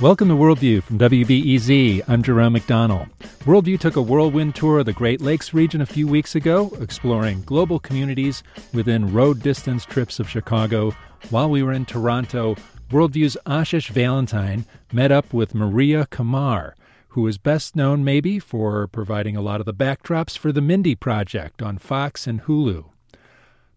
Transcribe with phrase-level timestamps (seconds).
[0.00, 2.04] Welcome to Worldview from WBEZ.
[2.08, 3.10] I'm Jerome McDonnell.
[3.44, 7.42] Worldview took a whirlwind tour of the Great Lakes region a few weeks ago, exploring
[7.42, 8.42] global communities
[8.72, 10.92] within road distance trips of Chicago.
[11.28, 12.56] While we were in Toronto,
[12.88, 16.72] Worldview's Ashish Valentine met up with Maria Qamar,
[17.08, 20.94] who is best known maybe for providing a lot of the backdrops for the Mindy
[20.94, 22.86] Project on Fox and Hulu.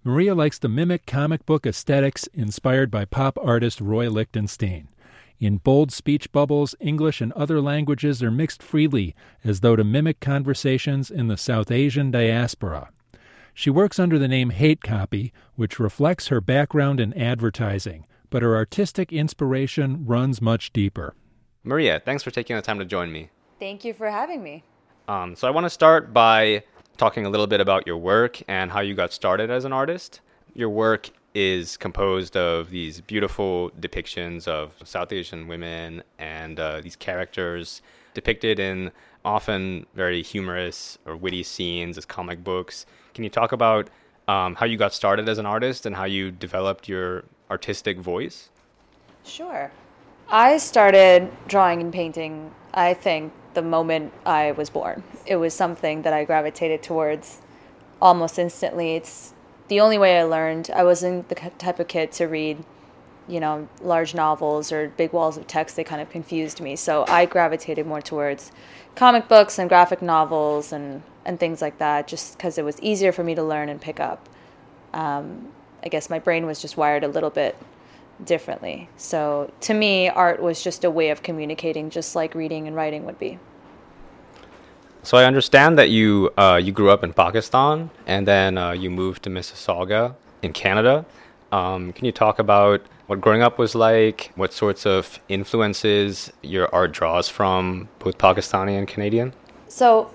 [0.06, 4.88] Maria likes to mimic comic book aesthetics inspired by pop artist Roy Lichtenstein.
[5.40, 10.20] In bold speech bubbles, English and other languages are mixed freely, as though to mimic
[10.20, 12.90] conversations in the South Asian diaspora.
[13.54, 18.56] She works under the name Hate Copy, which reflects her background in advertising, but her
[18.56, 21.14] artistic inspiration runs much deeper.
[21.64, 23.30] Maria, thanks for taking the time to join me.
[23.60, 24.64] Thank you for having me.
[25.08, 26.64] Um, so, I want to start by
[26.98, 30.22] talking a little bit about your work and how you got started as an artist.
[30.54, 36.96] Your work is composed of these beautiful depictions of South Asian women and uh, these
[36.96, 37.82] characters
[38.14, 38.92] depicted in
[39.26, 42.86] often very humorous or witty scenes as comic books.
[43.14, 43.90] Can you talk about
[44.28, 48.50] um, how you got started as an artist and how you developed your artistic voice?
[49.24, 49.72] Sure.
[50.30, 55.04] I started drawing and painting, I think, the moment I was born.
[55.26, 57.42] It was something that I gravitated towards
[58.02, 58.96] almost instantly.
[58.96, 59.34] It's
[59.68, 60.70] the only way I learned.
[60.74, 62.64] I wasn't the type of kid to read,
[63.28, 65.76] you know, large novels or big walls of text.
[65.76, 66.76] They kind of confused me.
[66.76, 68.52] So I gravitated more towards
[68.96, 73.12] comic books and graphic novels and, and things like that, just because it was easier
[73.12, 74.30] for me to learn and pick up.
[74.94, 75.50] Um,
[75.84, 77.58] I guess my brain was just wired a little bit
[78.24, 78.90] differently.
[78.96, 83.06] So to me, art was just a way of communicating, just like reading and writing
[83.06, 83.40] would be.
[85.06, 88.90] So I understand that you uh, you grew up in Pakistan and then uh, you
[88.90, 91.06] moved to Mississauga in Canada.
[91.52, 94.32] Um, can you talk about what growing up was like?
[94.36, 99.34] What sorts of influences your art draws from both Pakistani and Canadian?
[99.68, 100.10] So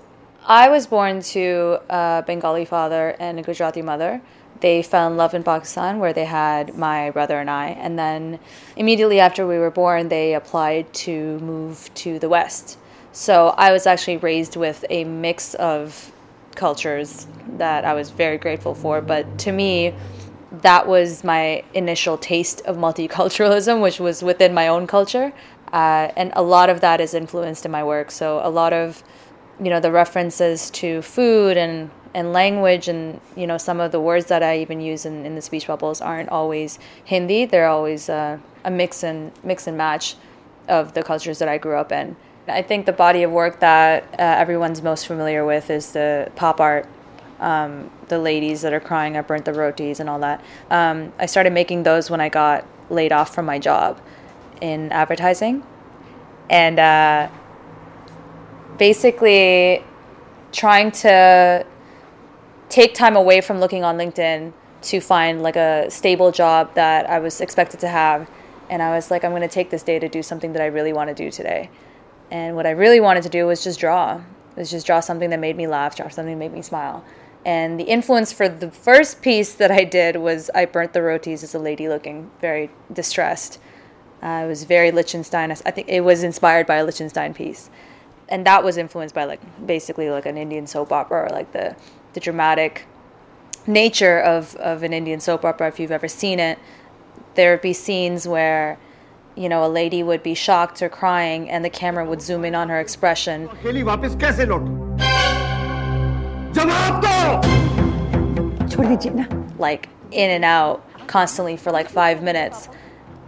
[0.47, 4.21] I was born to a Bengali father and a Gujarati mother.
[4.61, 7.67] They fell in love in Pakistan, where they had my brother and I.
[7.67, 8.39] And then
[8.75, 12.79] immediately after we were born, they applied to move to the West.
[13.11, 16.11] So I was actually raised with a mix of
[16.55, 17.27] cultures
[17.57, 19.01] that I was very grateful for.
[19.01, 19.95] But to me,
[20.51, 25.33] that was my initial taste of multiculturalism, which was within my own culture.
[25.71, 28.11] Uh, and a lot of that is influenced in my work.
[28.11, 29.03] So a lot of,
[29.61, 33.99] you know, the references to food and and language and you know some of the
[33.99, 37.45] words that I even use in, in the speech bubbles aren't always Hindi.
[37.45, 40.15] They're always uh, a mix and mix and match
[40.67, 42.15] of the cultures that I grew up in.
[42.49, 46.59] I think the body of work that uh, everyone's most familiar with is the pop
[46.59, 46.87] art,
[47.39, 50.43] um, the ladies that are crying, I burnt the rotis and all that.
[50.69, 54.01] Um, I started making those when I got laid off from my job
[54.61, 55.63] in advertising.
[56.49, 57.29] And uh,
[58.77, 59.83] basically
[60.51, 61.65] trying to
[62.69, 67.19] take time away from looking on LinkedIn to find like a stable job that I
[67.19, 68.29] was expected to have.
[68.69, 70.67] And I was like, I'm going to take this day to do something that I
[70.67, 71.69] really want to do today.
[72.31, 74.21] And what I really wanted to do was just draw.
[74.51, 77.03] It was just draw something that made me laugh, draw something that made me smile.
[77.45, 81.43] And the influence for the first piece that I did was I burnt the rotis
[81.43, 83.59] as a lady looking very distressed.
[84.21, 85.51] Uh, it was very Lichtenstein.
[85.51, 87.69] I think it was inspired by a Lichtenstein piece.
[88.27, 91.75] And that was influenced by like basically like an Indian soap opera or like the,
[92.13, 92.85] the dramatic
[93.65, 95.69] nature of, of an Indian soap opera.
[95.69, 96.59] If you've ever seen it,
[97.35, 98.77] there would be scenes where
[99.39, 102.53] you know, a lady would be shocked or crying, and the camera would zoom in
[102.53, 103.47] on her expression.
[109.57, 112.67] Like in and out constantly for like five minutes.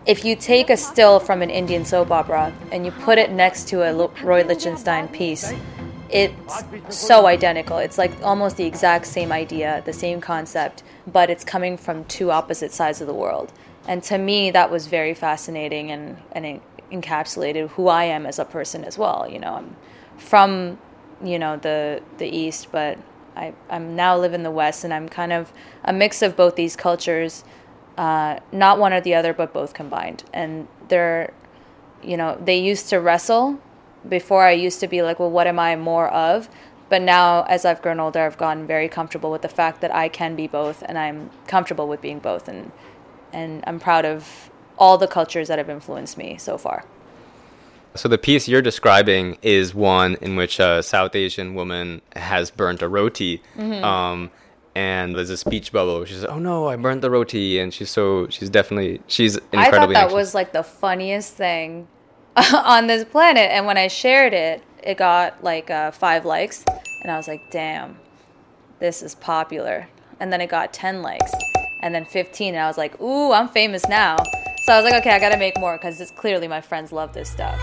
[0.06, 3.70] If you take a still from an Indian soap opera and you put it next
[3.70, 5.54] to a Roy Lichtenstein piece,
[6.10, 7.78] it's so identical.
[7.78, 12.32] It's like almost the exact same idea, the same concept, but it's coming from two
[12.32, 13.54] opposite sides of the world.
[13.88, 16.62] And to me, that was very fascinating and, and it
[16.92, 19.28] encapsulated who I am as a person as well.
[19.30, 19.76] You know, I'm
[20.18, 20.78] from,
[21.24, 22.98] you know, the, the East, but
[23.36, 25.52] I, I'm now live in the West and I'm kind of
[25.84, 27.44] a mix of both these cultures,
[27.98, 30.24] uh, not one or the other, but both combined.
[30.34, 31.34] And they're,
[32.04, 33.60] you know, they used to wrestle
[34.08, 36.50] before I used to be like, well, what am I more of?
[36.90, 40.10] But now, as I've grown older, I've gotten very comfortable with the fact that I
[40.10, 42.50] can be both, and I'm comfortable with being both.
[42.50, 42.74] And
[43.34, 46.86] and I'm proud of all the cultures that have influenced me so far.
[47.94, 52.82] So the piece you're describing is one in which a South Asian woman has burnt
[52.82, 53.84] a roti, mm-hmm.
[53.84, 54.32] um,
[54.74, 56.06] and there's a speech bubble.
[56.06, 59.68] She says, "Oh no, I burnt the roti," and she's so she's definitely she's incredibly.
[59.68, 60.14] I thought that anxious.
[60.14, 61.88] was like the funniest thing
[62.54, 63.52] on this planet.
[63.52, 66.64] And when I shared it, it got like uh, five likes.
[67.02, 67.98] And I was like, damn,
[68.80, 69.88] this is popular.
[70.20, 71.32] And then it got 10 likes
[71.82, 72.54] and then 15.
[72.54, 74.18] And I was like, ooh, I'm famous now.
[74.66, 77.14] So I was like, okay, I gotta make more because it's clearly my friends love
[77.14, 77.60] this stuff.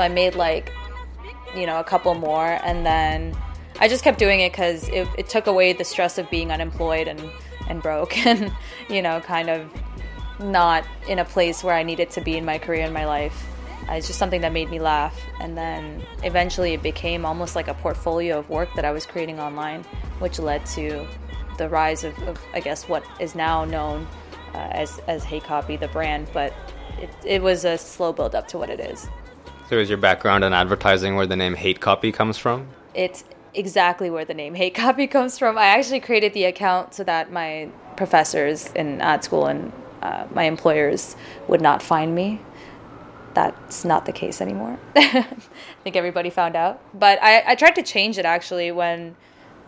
[0.00, 0.72] So I made like,
[1.54, 3.36] you know, a couple more, and then
[3.80, 7.06] I just kept doing it because it, it took away the stress of being unemployed
[7.06, 7.20] and,
[7.70, 8.52] and broke and,
[8.88, 9.70] you know, kind of
[10.38, 13.46] not in a place where I needed to be in my career and my life.
[13.88, 15.18] Uh, it's just something that made me laugh.
[15.40, 19.40] And then eventually it became almost like a portfolio of work that I was creating
[19.40, 19.84] online,
[20.18, 21.06] which led to
[21.56, 24.06] the rise of, of I guess, what is now known
[24.54, 26.28] uh, as, as Hate Copy, the brand.
[26.32, 26.52] But
[26.98, 29.08] it, it was a slow build up to what it is.
[29.68, 32.68] So is your background in advertising where the name Hate Copy comes from?
[32.94, 33.24] It's
[33.54, 35.58] exactly where the name Hate Copy comes from.
[35.58, 40.44] I actually created the account so that my professors in ad school and uh, my
[40.44, 41.16] employers
[41.48, 42.40] would not find me.
[43.34, 44.78] That's not the case anymore.
[44.96, 45.26] I
[45.84, 46.80] think everybody found out.
[46.98, 49.16] But I, I tried to change it actually when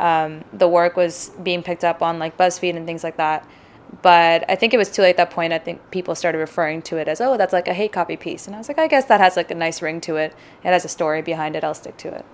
[0.01, 3.47] um, the work was being picked up on like BuzzFeed and things like that.
[4.01, 5.53] But I think it was too late at that point.
[5.53, 8.47] I think people started referring to it as, oh, that's like a hate copy piece.
[8.47, 10.35] And I was like, I guess that has like a nice ring to it.
[10.65, 11.63] It has a story behind it.
[11.63, 12.25] I'll stick to it.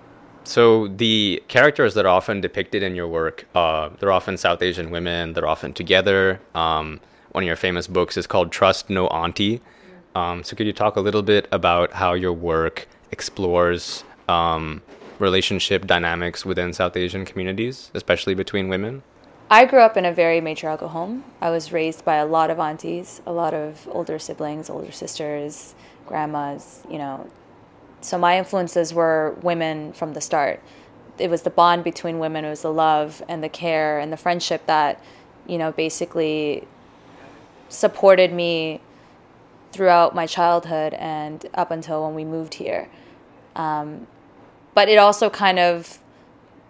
[0.45, 4.91] So the characters that are often depicted in your work, uh, they're often South Asian
[4.91, 5.35] women.
[5.35, 6.41] They're often together.
[6.55, 7.01] Um,
[7.33, 9.61] one of your famous books is called Trust No Auntie.
[10.15, 14.83] Um, so could you talk a little bit about how your work explores um,
[15.19, 19.03] relationship dynamics within South Asian communities, especially between women?
[19.51, 21.25] I grew up in a very matriarchal home.
[21.41, 25.75] I was raised by a lot of aunties, a lot of older siblings, older sisters,
[26.07, 27.31] grandmas, you know.
[28.01, 30.63] So my influences were women from the start.
[31.19, 34.17] It was the bond between women, it was the love and the care and the
[34.17, 35.03] friendship that,
[35.47, 36.67] you know, basically
[37.69, 38.81] supported me
[39.73, 42.89] throughout my childhood and up until when we moved here.
[43.57, 44.07] Um,
[44.75, 45.99] but it also kind of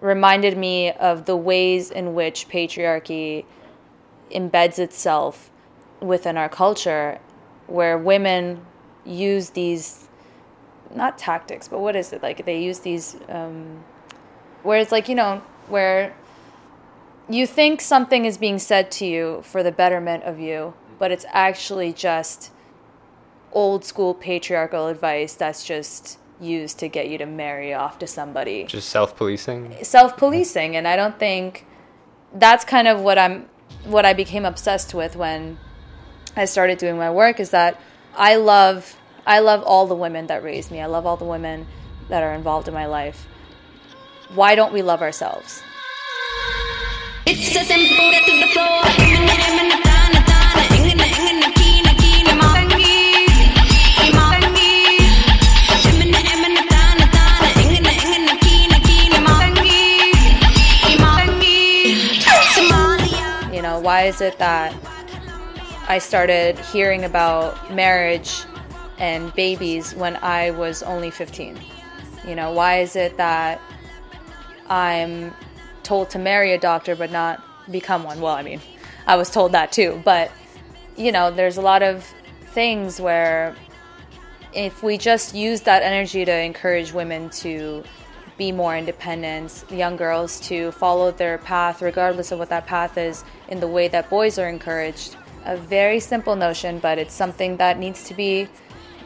[0.01, 3.45] reminded me of the ways in which patriarchy
[4.31, 5.51] embeds itself
[6.01, 7.19] within our culture,
[7.67, 8.65] where women
[9.05, 10.08] use these
[10.95, 12.45] not tactics, but what is it like?
[12.45, 13.85] They use these um,
[14.63, 16.15] where it's like you know where
[17.29, 21.27] you think something is being said to you for the betterment of you, but it's
[21.31, 22.53] actually just
[23.53, 28.65] old school patriarchal advice that's just used to get you to marry off to somebody.
[28.65, 29.77] Just self policing?
[29.83, 30.77] Self policing.
[30.77, 31.67] And I don't think
[32.33, 33.49] that's kind of what I'm
[33.85, 35.59] what I became obsessed with when
[36.37, 37.81] I started doing my work is that
[38.17, 38.97] I love
[39.27, 40.81] I love all the women that raised me.
[40.81, 41.67] I love all the women
[42.09, 43.27] that are involved in my life.
[44.35, 45.63] Why don't we love ourselves?
[47.27, 48.89] It's a simple get to the floor.
[63.89, 64.75] why is it that
[65.89, 68.45] I started hearing about marriage
[68.99, 71.59] and babies when I was only 15?
[72.27, 73.61] You know, why is it that
[74.69, 75.35] I'm
[75.83, 78.21] told to marry a doctor but not become one?
[78.21, 78.61] Well, I mean,
[79.07, 80.31] I was told that too, but
[80.97, 82.05] you know, there's a lot of
[82.53, 83.55] things where
[84.53, 87.85] if we just use that energy to encourage women to
[88.37, 93.25] be more independent, young girls to follow their path, regardless of what that path is,
[93.49, 95.17] in the way that boys are encouraged.
[95.45, 98.49] A very simple notion, but it's something that needs to be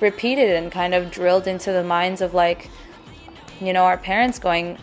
[0.02, 2.68] repeated and kind of drilled into the minds of, like,
[3.61, 4.76] you know, our parents going,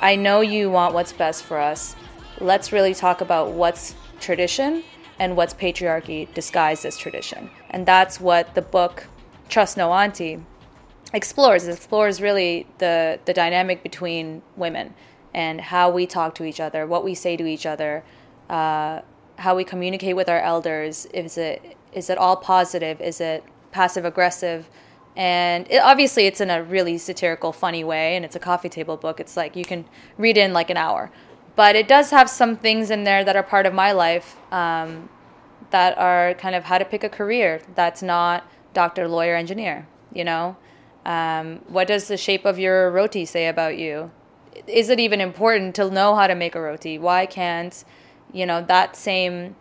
[0.00, 1.96] I know you want what's best for us.
[2.40, 4.82] Let's really talk about what's tradition
[5.18, 7.48] and what's patriarchy disguised as tradition.
[7.70, 9.06] And that's what the book
[9.48, 10.44] Trust No Auntie
[11.14, 11.68] explores.
[11.68, 14.94] It explores really the the dynamic between women
[15.34, 18.02] and how we talk to each other, what we say to each other,
[18.50, 19.02] uh,
[19.36, 21.06] how we communicate with our elders.
[21.06, 23.00] Is it is it all positive?
[23.00, 24.68] Is it passive aggressive?
[25.16, 28.96] And it, obviously, it's in a really satirical, funny way, and it's a coffee table
[28.96, 29.20] book.
[29.20, 29.84] It's like you can
[30.16, 31.10] read in like an hour,
[31.56, 35.08] but it does have some things in there that are part of my life um,
[35.70, 39.86] that are kind of how to pick a career that's not doctor, lawyer, engineer.
[40.14, 40.56] You know,
[41.04, 44.10] um, what does the shape of your roti say about you?
[44.66, 46.98] Is it even important to know how to make a roti?
[46.98, 47.84] Why can't,
[48.32, 49.56] you know, that same,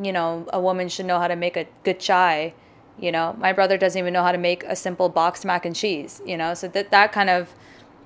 [0.00, 2.54] you know, a woman should know how to make a good chai
[2.98, 5.74] You know, my brother doesn't even know how to make a simple boxed mac and
[5.74, 6.22] cheese.
[6.24, 7.54] You know, so that that kind of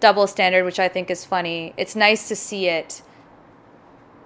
[0.00, 1.74] double standard, which I think is funny.
[1.76, 3.02] It's nice to see it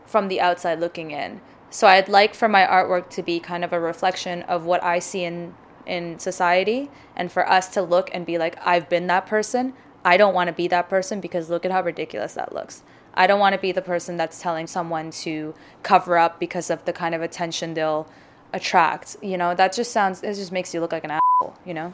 [0.06, 1.40] from the outside looking in.
[1.70, 4.98] So I'd like for my artwork to be kind of a reflection of what I
[4.98, 5.54] see in
[5.84, 9.72] in society and for us to look and be like I've been that person.
[10.04, 12.82] I don't want to be that person because look at how ridiculous that looks.
[13.14, 16.84] I don't want to be the person that's telling someone to cover up because of
[16.84, 18.08] the kind of attention they'll
[18.52, 19.16] attract.
[19.22, 21.92] You know, that just sounds it just makes you look like an asshole, you know?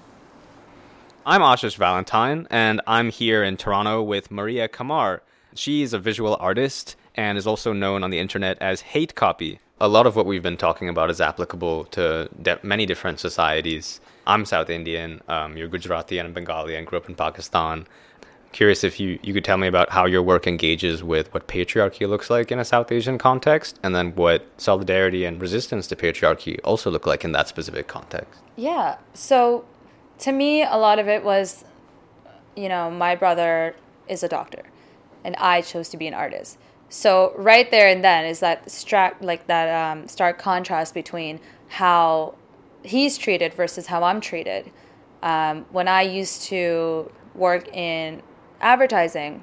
[1.27, 5.21] I'm Ashish Valentine, and I'm here in Toronto with Maria Qamar.
[5.55, 9.61] She's a visual artist and is also known on the internet as Hate Copy.
[9.81, 14.01] A lot of what we've been talking about is applicable to de- many different societies.
[14.27, 17.87] I'm South Indian, um, you're Gujarati and Bengali, and grew up in Pakistan.
[18.59, 22.09] Curious if you, you could tell me about how your work engages with what patriarchy
[22.09, 26.59] looks like in a South Asian context, and then what solidarity and resistance to patriarchy
[26.65, 28.41] also look like in that specific context.
[28.57, 28.97] Yeah.
[29.15, 29.65] So
[30.19, 31.65] to me, a lot of it was,
[32.57, 33.77] you know, my brother
[34.09, 34.65] is a doctor,
[35.23, 36.59] and I chose to be an artist.
[36.89, 41.39] So right there and then is that strat like that um, stark contrast between
[41.69, 42.35] how
[42.83, 44.73] he's treated versus how I'm treated.
[45.23, 48.21] Um, when I used to work in
[48.61, 49.43] advertising,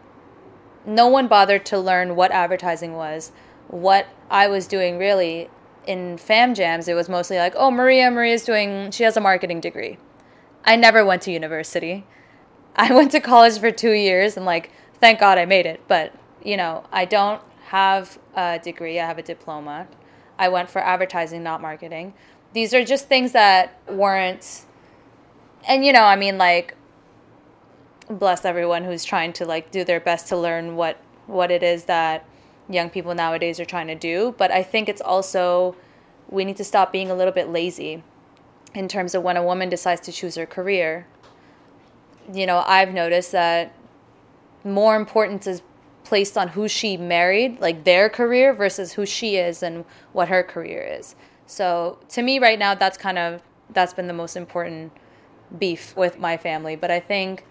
[0.85, 3.31] no one bothered to learn what advertising was,
[3.67, 5.49] what I was doing really.
[5.87, 9.61] In fam jams, it was mostly like, oh, Maria, Maria's doing, she has a marketing
[9.61, 9.99] degree.
[10.63, 12.07] I never went to university.
[12.75, 15.81] I went to college for two years and, like, thank God I made it.
[15.87, 16.11] But,
[16.43, 19.87] you know, I don't have a degree, I have a diploma.
[20.39, 22.15] I went for advertising, not marketing.
[22.53, 24.65] These are just things that weren't,
[25.67, 26.75] and, you know, I mean, like,
[28.09, 30.97] bless everyone who's trying to, like, do their best to learn what,
[31.27, 32.25] what it is that
[32.69, 34.35] young people nowadays are trying to do.
[34.37, 35.75] But I think it's also,
[36.29, 38.03] we need to stop being a little bit lazy
[38.73, 41.07] in terms of when a woman decides to choose her career.
[42.33, 43.73] You know, I've noticed that
[44.63, 45.61] more importance is
[46.03, 50.43] placed on who she married, like their career, versus who she is and what her
[50.43, 51.15] career is.
[51.45, 54.91] So to me, right now, that's kind of that's been the most important
[55.57, 56.75] beef with my family.
[56.75, 57.45] But I think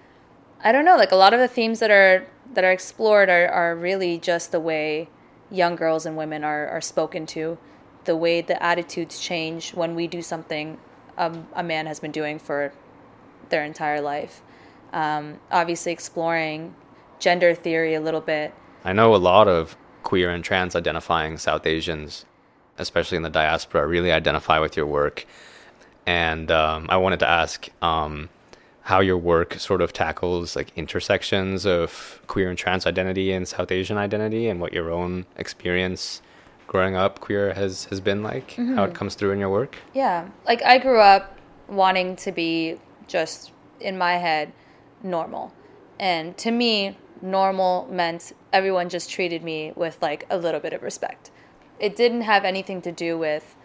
[0.62, 3.48] I don't know, like a lot of the themes that are that are explored are,
[3.48, 5.08] are really just the way
[5.50, 7.58] young girls and women are, are spoken to,
[8.04, 10.78] the way the attitudes change when we do something
[11.16, 12.72] um, a man has been doing for
[13.48, 14.42] their entire life.
[14.92, 16.74] Um, obviously, exploring
[17.18, 18.54] gender theory a little bit.
[18.84, 22.26] I know a lot of queer and trans identifying South Asians,
[22.78, 25.26] especially in the diaspora, really identify with your work.
[26.06, 28.28] And um, I wanted to ask um,
[28.84, 33.72] how your work sort of tackles like intersections of queer and trans identity and South
[33.72, 36.20] Asian identity, and what your own experience
[36.66, 38.52] growing up queer has has been like.
[38.52, 38.76] Mm-hmm.
[38.76, 39.78] How it comes through in your work.
[39.94, 44.52] Yeah, like I grew up wanting to be just in my head
[45.02, 45.52] normal,
[45.98, 50.82] and to me, normal meant everyone just treated me with like a little bit of
[50.82, 51.30] respect.
[51.80, 53.56] It didn't have anything to do with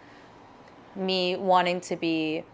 [0.96, 2.44] me wanting to be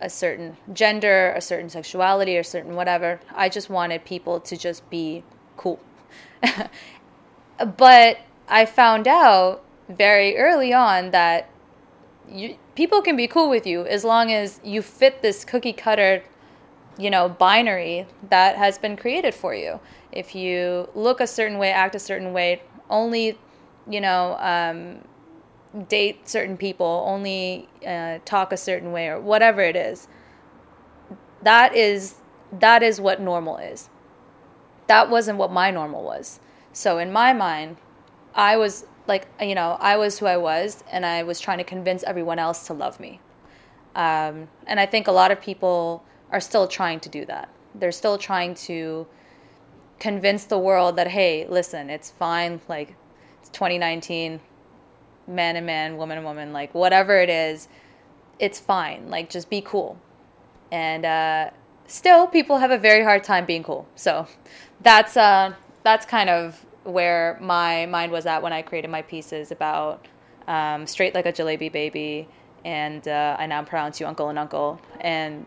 [0.00, 3.20] a certain gender, a certain sexuality, or certain whatever.
[3.34, 5.22] I just wanted people to just be
[5.56, 5.80] cool.
[7.76, 11.48] but I found out very early on that
[12.28, 16.22] you, people can be cool with you as long as you fit this cookie cutter,
[16.98, 19.80] you know, binary that has been created for you.
[20.12, 23.38] If you look a certain way, act a certain way, only,
[23.88, 25.04] you know, um,
[25.88, 30.08] date certain people, only uh, talk a certain way, or whatever it is.
[31.42, 32.16] That is
[32.52, 33.90] that is what normal is.
[34.86, 36.40] That wasn't what my normal was.
[36.72, 37.76] So in my mind,
[38.34, 41.64] I was like you know I was who I was, and I was trying to
[41.64, 43.20] convince everyone else to love me.
[43.94, 47.48] Um, and I think a lot of people are still trying to do that.
[47.74, 49.06] They're still trying to
[49.98, 52.60] convince the world that hey, listen, it's fine.
[52.68, 52.96] Like
[53.40, 54.40] it's 2019,
[55.26, 57.68] man and man, woman and woman, like whatever it is,
[58.38, 59.10] it's fine.
[59.10, 59.98] Like just be cool.
[60.70, 61.50] And uh,
[61.86, 63.86] still, people have a very hard time being cool.
[63.94, 64.26] So
[64.80, 69.50] that's uh, that's kind of where my mind was at when I created my pieces
[69.50, 70.06] about
[70.46, 72.28] um, straight like a jalebi baby,
[72.64, 75.46] and uh, I now pronounce you uncle and uncle, and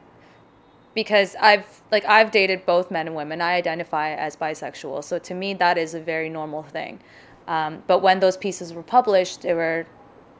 [0.93, 3.41] because I've like I've dated both men and women.
[3.41, 6.99] I identify as bisexual, so to me that is a very normal thing.
[7.47, 9.87] Um, but when those pieces were published, they were,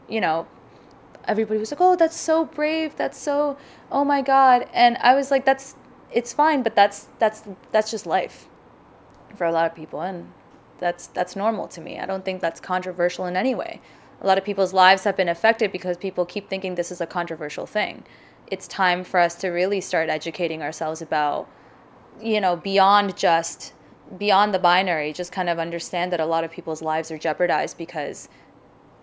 [0.09, 0.47] you know,
[1.25, 2.95] everybody was like, "Oh, that's so brave.
[2.97, 3.57] That's so,
[3.91, 5.75] oh my god." And I was like, "That's
[6.11, 8.47] it's fine, but that's that's that's just life
[9.35, 10.31] for a lot of people, and
[10.79, 11.99] that's that's normal to me.
[11.99, 13.81] I don't think that's controversial in any way.
[14.21, 17.05] a lot of people's lives have been affected because people keep thinking this is a
[17.07, 18.03] controversial thing.
[18.47, 21.47] It's time for us to really start educating ourselves about,
[22.21, 23.73] you know, beyond just
[24.17, 27.77] beyond the binary, just kind of understand that a lot of people's lives are jeopardized
[27.77, 28.29] because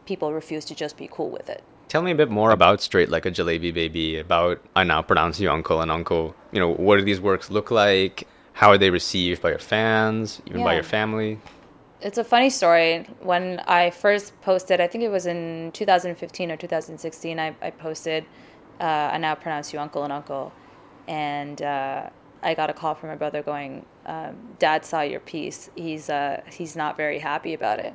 [0.06, 1.62] people refuse to just be cool with it.
[1.88, 5.38] Tell me a bit more about Straight Like a Jalebi Baby, about I now pronounce
[5.38, 6.34] you uncle and uncle.
[6.52, 8.26] You know, what do these works look like?
[8.54, 10.66] How are they received by your fans, even yeah.
[10.66, 11.38] by your family?
[12.00, 13.06] It's a funny story.
[13.20, 18.24] When I first posted, I think it was in 2015 or 2016, I, I posted
[18.80, 20.52] uh, I now pronounce you uncle and uncle.
[21.06, 22.10] And uh,
[22.42, 25.70] I got a call from my brother going, um, Dad saw your piece.
[25.74, 27.94] He's, uh, he's not very happy about it.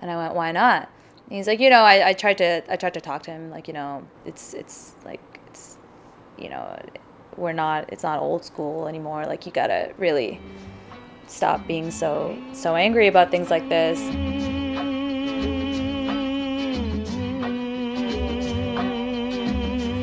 [0.00, 0.90] And I went, Why not?
[1.30, 3.68] he's like, you know, I, I tried to I tried to talk to him, like,
[3.68, 5.76] you know, it's it's like it's
[6.38, 6.78] you know,
[7.36, 9.24] we're not it's not old school anymore.
[9.26, 10.40] Like you gotta really
[11.26, 13.98] stop being so so angry about things like this.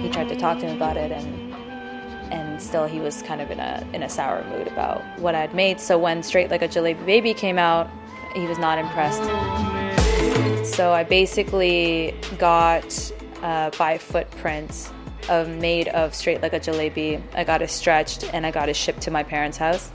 [0.01, 1.40] He tried to talk to him about it and
[2.62, 5.80] still he was kind of in a in a sour mood about what I'd made.
[5.80, 7.89] So when Straight Like a Jalebi Baby came out,
[8.34, 9.24] he was not impressed.
[10.75, 14.91] So I basically got uh, by footprints
[15.30, 17.22] of made of straight like a jalebi.
[17.34, 19.91] I got it stretched and I got it shipped to my parents' house.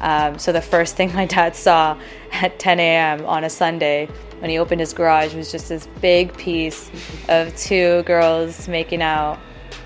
[0.00, 1.98] Um, so the first thing my dad saw
[2.32, 3.26] at 10 a.m.
[3.26, 4.08] on a Sunday
[4.40, 6.90] when he opened his garage was just this big piece
[7.28, 9.38] of two girls making out.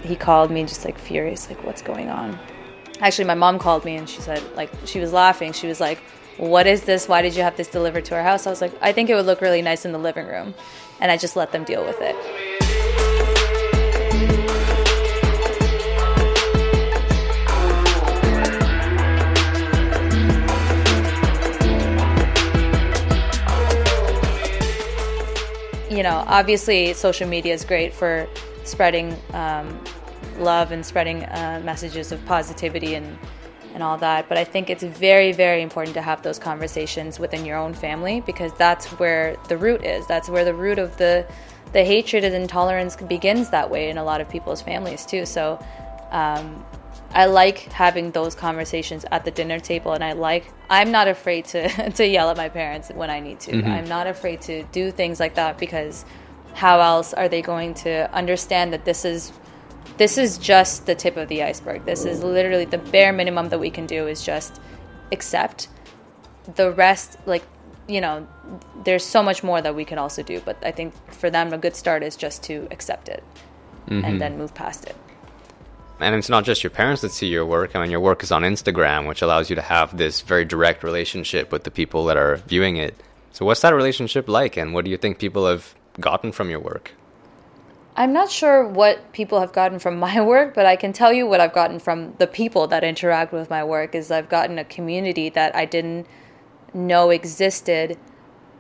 [0.05, 2.39] He called me just like furious, like what's going on?
[3.01, 5.55] Actually, my mom called me and she said like she was laughing.
[5.55, 5.99] She was like,
[6.37, 7.09] what is this?
[7.09, 8.47] Why did you have this delivered to our house?
[8.47, 10.55] I was like, I think it would look really nice in the living room.
[11.01, 12.15] And I just let them deal with it.
[25.91, 28.29] You know, obviously, social media is great for
[28.65, 29.83] spreading um,
[30.39, 33.19] love and spreading uh, messages of positivity and
[33.75, 34.29] and all that.
[34.29, 38.21] But I think it's very, very important to have those conversations within your own family
[38.21, 40.07] because that's where the root is.
[40.07, 41.27] That's where the root of the
[41.73, 45.27] the hatred and intolerance begins that way in a lot of people's families too.
[45.27, 45.59] So
[46.13, 46.65] um,
[47.13, 51.45] I like having those conversations at the dinner table, and I like I'm not afraid
[51.47, 53.53] to to yell at my parents when I need to.
[53.53, 53.71] Mm-hmm.
[53.71, 56.05] I'm not afraid to do things like that because
[56.55, 59.33] how else are they going to understand that this is
[59.97, 61.85] this is just the tip of the iceberg.
[61.85, 64.61] This is literally the bare minimum that we can do is just
[65.13, 65.69] accept.
[66.57, 67.45] The rest, like,
[67.89, 68.27] you know,
[68.85, 70.41] there's so much more that we can also do.
[70.41, 73.23] But I think for them, a good start is just to accept it
[73.87, 74.05] mm-hmm.
[74.05, 74.97] and then move past it.
[76.01, 77.77] And it's not just your parents that see your work.
[77.77, 80.83] I mean, your work is on Instagram, which allows you to have this very direct
[80.83, 83.01] relationship with the people that are viewing it.
[83.33, 86.61] So, what's that relationship like, and what do you think people have gotten from your
[86.61, 86.93] work?
[87.97, 91.27] I'm not sure what people have gotten from my work, but I can tell you
[91.27, 94.65] what I've gotten from the people that interact with my work is I've gotten a
[94.65, 96.07] community that I didn't
[96.73, 97.99] know existed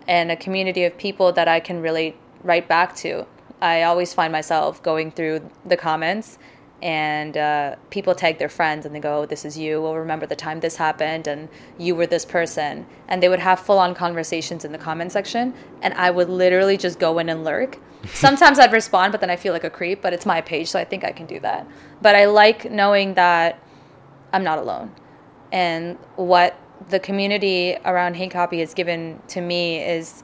[0.07, 3.27] and a community of people that I can relate right back to.
[3.61, 6.38] I always find myself going through the comments
[6.85, 9.83] and uh, people tag their friends and they go, This is you.
[9.83, 12.87] Well, remember the time this happened and you were this person.
[13.09, 15.55] And they would have full on conversations in the comment section.
[15.83, 17.81] And I would literally just go in and lurk
[18.12, 20.79] Sometimes I'd respond, but then I feel like a creep, but it's my page, so
[20.79, 21.66] I think I can do that.
[22.03, 23.59] But I like knowing that
[24.33, 24.92] I'm not alone.
[25.53, 30.23] And what the community around Hate Copy has given to me is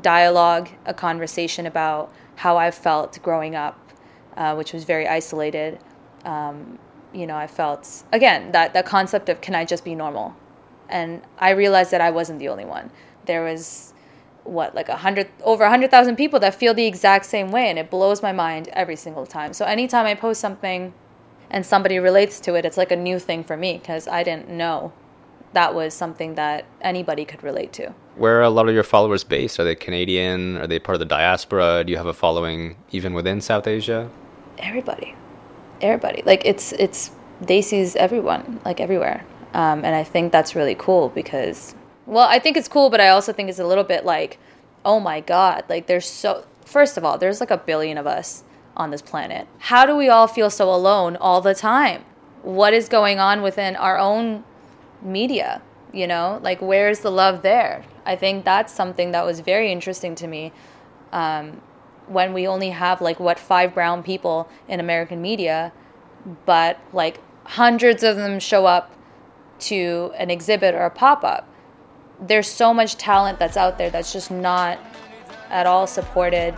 [0.00, 3.89] dialogue, a conversation about how I've felt growing up,
[4.36, 5.78] uh, which was very isolated.
[6.24, 6.78] Um,
[7.12, 10.36] you know, I felt, again, that, that concept of can I just be normal?
[10.88, 12.90] And I realized that I wasn't the only one.
[13.26, 13.94] There was
[14.44, 17.68] what like a hundred over a hundred thousand people that feel the exact same way
[17.68, 20.92] and it blows my mind every single time so anytime i post something
[21.50, 24.48] and somebody relates to it it's like a new thing for me because i didn't
[24.48, 24.92] know
[25.52, 29.24] that was something that anybody could relate to where are a lot of your followers
[29.24, 29.58] based?
[29.58, 30.58] Are they canadian?
[30.58, 31.84] Are they part of the diaspora?
[31.84, 34.10] Do you have a following even within south asia?
[34.58, 35.14] Everybody.
[35.80, 36.22] Everybody.
[36.24, 37.10] Like it's it's
[37.42, 39.24] Desi's everyone like everywhere.
[39.52, 41.74] Um, and i think that's really cool because
[42.10, 44.38] well, I think it's cool, but I also think it's a little bit like,
[44.84, 48.42] oh my God, like there's so, first of all, there's like a billion of us
[48.76, 49.46] on this planet.
[49.58, 52.04] How do we all feel so alone all the time?
[52.42, 54.42] What is going on within our own
[55.00, 55.62] media?
[55.92, 57.84] You know, like where's the love there?
[58.06, 60.52] I think that's something that was very interesting to me.
[61.12, 61.60] Um,
[62.06, 65.72] when we only have like what five brown people in American media,
[66.46, 68.92] but like hundreds of them show up
[69.60, 71.50] to an exhibit or a pop up
[72.20, 74.78] there's so much talent that's out there that's just not
[75.48, 76.54] at all supported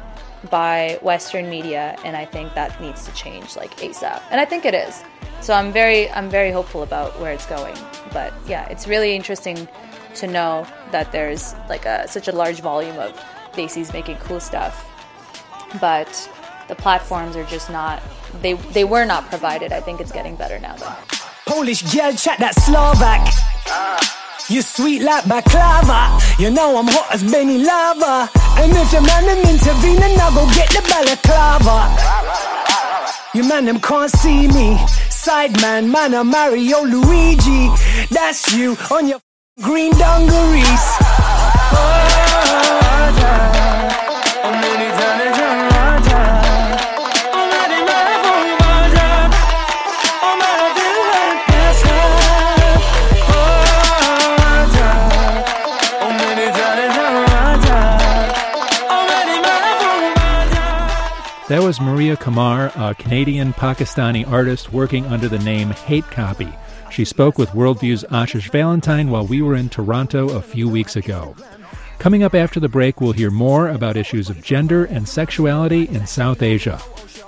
[0.51, 4.21] by Western media, and I think that needs to change like ASAP.
[4.31, 5.03] And I think it is.
[5.43, 7.77] So I'm very I'm very hopeful about where it's going.
[8.13, 9.69] But yeah, it's really interesting
[10.15, 13.13] to know that there's like a, such a large volume of
[13.53, 14.87] Desis making cool stuff,
[15.81, 16.09] but
[16.69, 18.01] the platforms are just not
[18.41, 19.73] they they were not provided.
[19.73, 20.95] I think it's getting better now though.
[21.45, 23.27] Polish girl chat that Slovak.
[24.49, 26.23] You sweet like baklava.
[26.39, 28.31] You know I'm hot as Benny Lava.
[28.63, 31.99] And if your man them intervene, then I'll go get the balaclava.
[33.35, 34.79] You man them can't see me.
[35.23, 37.69] Side man, man, I'm Mario Luigi.
[38.11, 39.21] That's you on your
[39.61, 40.67] green dungarees.
[40.67, 42.03] Oh,
[42.35, 42.83] oh,
[61.53, 66.51] That was Maria Qamar, a Canadian Pakistani artist working under the name Hate Copy.
[66.91, 71.37] She spoke with Worldview's Ashish Valentine while we were in Toronto a few weeks ago.
[71.99, 76.07] Coming up after the break, we'll hear more about issues of gender and sexuality in
[76.07, 76.81] South Asia.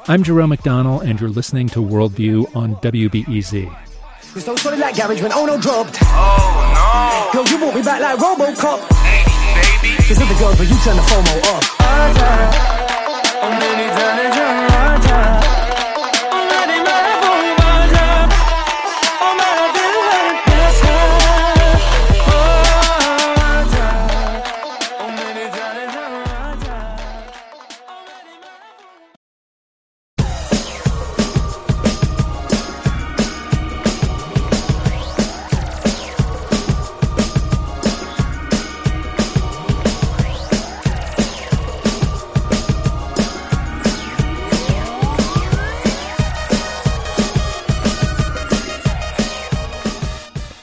[0.08, 3.64] I'm Jerome McDonnell, and you're listening to Worldview on WBEZ.
[3.64, 5.98] You're so solid like garage when Ono dropped.
[6.00, 7.42] Oh no.
[7.42, 8.90] Girl, you brought me back like Robocop.
[9.02, 10.02] Hey, baby.
[10.08, 12.83] These are the girls, but you turn the FOMO off.
[13.46, 14.30] 我没你在
[14.68, 14.73] 这。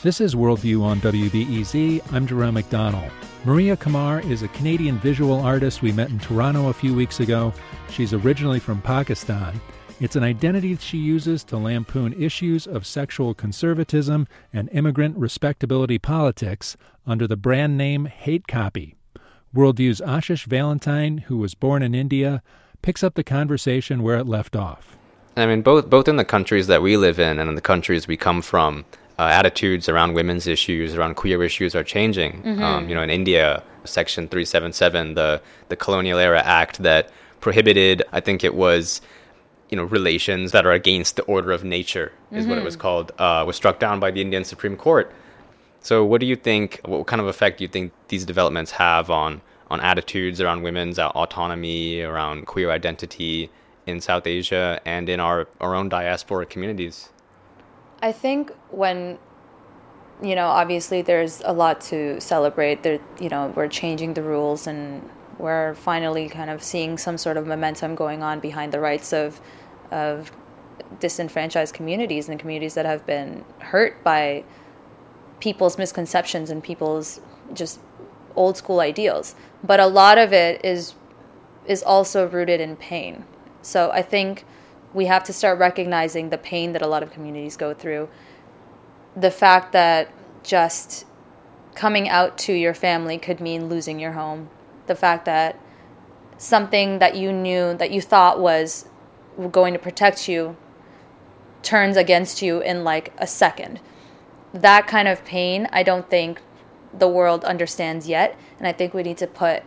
[0.04, 2.12] This is Worldview on WBEZ.
[2.12, 3.12] I'm Jerome McDonnell.
[3.46, 7.54] Maria Qamar is a Canadian visual artist we met in Toronto a few weeks ago.
[7.92, 9.62] She's originally from Pakistan.
[10.00, 16.76] It's an identity she uses to lampoon issues of sexual conservatism and immigrant respectability politics
[17.06, 18.96] under the brand name Hate Copy.
[19.56, 22.42] Worldview's Ashish Valentine, who was born in India,
[22.82, 24.98] picks up the conversation where it left off.
[25.38, 28.08] I mean, both both in the countries that we live in and in the countries
[28.08, 28.84] we come from,
[29.22, 32.42] uh, attitudes around women's issues, around queer issues are changing.
[32.42, 32.64] Mm-hmm.
[32.64, 38.20] Um, you know, in India, Section 377, the the colonial era act that prohibited, I
[38.20, 39.00] think it was,
[39.70, 42.50] you know, relations that are against the order of nature is mm-hmm.
[42.50, 42.82] what it was mm-hmm.
[42.82, 45.14] called, uh, was struck down by the Indian Supreme Court.
[45.82, 46.80] So, what do you think?
[46.86, 50.98] What kind of effect do you think these developments have on on attitudes around women's
[50.98, 53.52] autonomy, around queer identity
[53.86, 57.10] in South Asia and in our, our own diaspora communities?
[58.02, 59.20] I think when
[60.22, 62.84] you know, obviously there's a lot to celebrate.
[62.84, 65.10] There, you know, we're changing the rules and
[65.40, 69.42] we're finally kind of seeing some sort of momentum going on behind the rights of
[69.92, 70.32] of
[71.00, 74.44] disenfranchised communities and communities that have been hurt by
[75.40, 77.20] people's misconceptions and people's
[77.54, 77.80] just
[78.36, 79.36] old school ideals.
[79.64, 80.94] But a lot of it is
[81.66, 83.26] is also rooted in pain.
[83.62, 84.46] So I think
[84.94, 88.10] we have to start recognizing the pain that a lot of communities go through.
[89.16, 90.12] The fact that
[90.44, 91.06] just
[91.76, 94.50] coming out to your family could mean losing your home.
[94.88, 95.60] The fact that
[96.38, 98.86] something that you knew that you thought was
[99.52, 100.58] going to protect you
[101.62, 103.80] turns against you in like a second.
[104.54, 106.42] That kind of pain, I don't think
[106.94, 108.38] the world understands yet.
[108.58, 109.64] And I think we need to put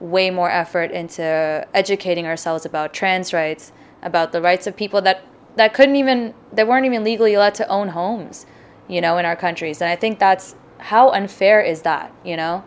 [0.00, 3.72] way more effort into educating ourselves about trans rights
[4.04, 5.24] about the rights of people that
[5.56, 8.46] that couldn't even that weren't even legally allowed to own homes,
[8.86, 9.80] you know, in our countries.
[9.80, 12.64] And I think that's how unfair is that, you know?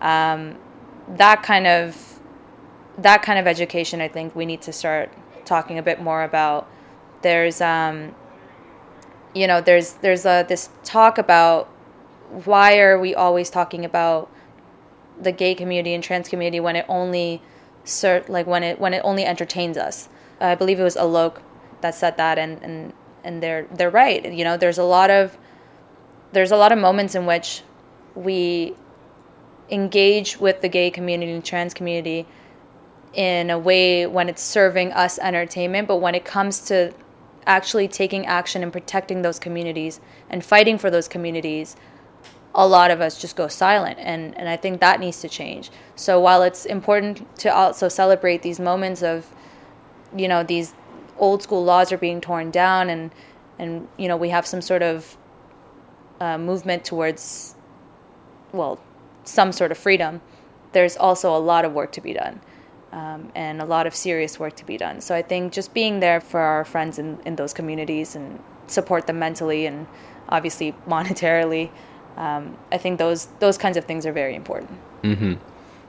[0.00, 0.58] Um,
[1.08, 2.20] that kind of
[2.98, 5.12] that kind of education, I think we need to start
[5.44, 6.68] talking a bit more about.
[7.22, 8.14] There's, um,
[9.34, 11.68] you know, there's there's a this talk about
[12.30, 14.30] why are we always talking about
[15.20, 17.40] the gay community and trans community when it only
[17.84, 20.08] cert like when it when it only entertains us
[20.40, 21.40] I believe it was Alok
[21.80, 22.92] that said that, and and
[23.22, 24.32] and they're they're right.
[24.32, 25.36] You know, there's a lot of
[26.32, 27.62] there's a lot of moments in which
[28.14, 28.74] we
[29.70, 32.26] engage with the gay community and trans community
[33.14, 36.92] in a way when it's serving us entertainment, but when it comes to
[37.46, 41.76] actually taking action and protecting those communities and fighting for those communities,
[42.54, 45.70] a lot of us just go silent and and I think that needs to change.
[45.96, 49.32] So while it's important to also celebrate these moments of
[50.14, 50.74] you know these
[51.18, 53.10] old school laws are being torn down and
[53.58, 55.16] and you know we have some sort of
[56.20, 57.54] uh, movement towards
[58.52, 58.78] well
[59.24, 60.20] some sort of freedom.
[60.72, 62.40] There's also a lot of work to be done
[62.94, 65.00] um, and a lot of serious work to be done.
[65.00, 69.06] So i think just being there for our friends in, in those communities and support
[69.06, 69.86] them mentally and
[70.28, 71.70] obviously monetarily
[72.16, 74.78] um, i think those those kinds of things are very important.
[75.02, 75.34] Mm-hmm.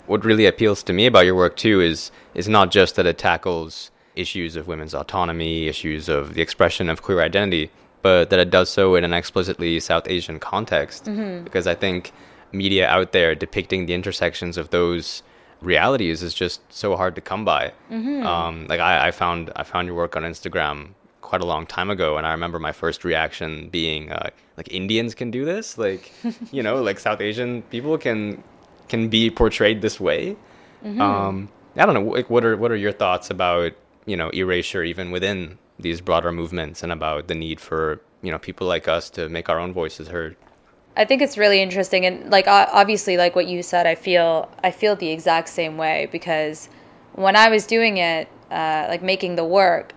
[0.08, 3.18] what really appeals to me about your work too is is not just that it
[3.18, 7.69] tackles issues of women's autonomy, issues of the expression of queer identity,
[8.01, 11.06] but that it does so in an explicitly South Asian context.
[11.06, 11.43] Mm-hmm.
[11.43, 12.12] Because I think
[12.51, 15.23] media out there depicting the intersections of those
[15.62, 17.73] realities is just so hard to come by.
[17.91, 18.25] Mm-hmm.
[18.25, 20.89] Um, like I, I, found I found your work on Instagram
[21.21, 25.15] quite a long time ago, and I remember my first reaction being uh, like Indians
[25.15, 26.12] can do this, like
[26.51, 28.43] you know, like South Asian people can
[28.88, 30.36] can be portrayed this way.
[30.84, 31.01] Mm-hmm.
[31.01, 32.12] Um, I don't know.
[32.12, 33.73] Like, what are what are your thoughts about
[34.06, 38.39] you know erasure even within these broader movements and about the need for you know
[38.39, 40.36] people like us to make our own voices heard.
[40.98, 44.72] I think it's really interesting and like obviously like what you said i feel i
[44.72, 46.70] feel the exact same way because
[47.12, 49.94] when i was doing it uh, like making the work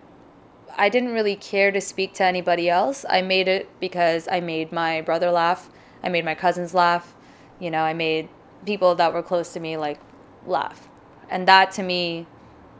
[0.76, 3.04] i didn't really care to speak to anybody else.
[3.08, 5.70] I made it because i made my brother laugh
[6.02, 7.14] i made my cousins laugh
[7.60, 8.28] you know i made
[8.66, 10.00] people that were close to me like
[10.46, 10.88] laugh.
[11.30, 12.26] And that to me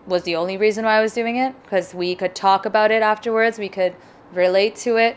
[0.08, 3.02] was the only reason why I was doing it because we could talk about it
[3.02, 3.94] afterwards, we could
[4.32, 5.16] relate to it,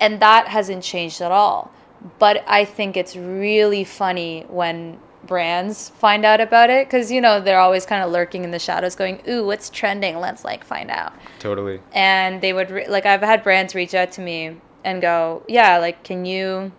[0.00, 1.72] and that hasn't changed at all.
[2.18, 7.40] But I think it's really funny when brands find out about it because you know
[7.40, 10.18] they're always kind of lurking in the shadows going ooh what's trending?
[10.18, 11.14] Let's like find out.
[11.38, 11.80] Totally.
[11.92, 15.78] And they would re- like i've had brands reach out to me and go yeah
[15.78, 16.72] like can you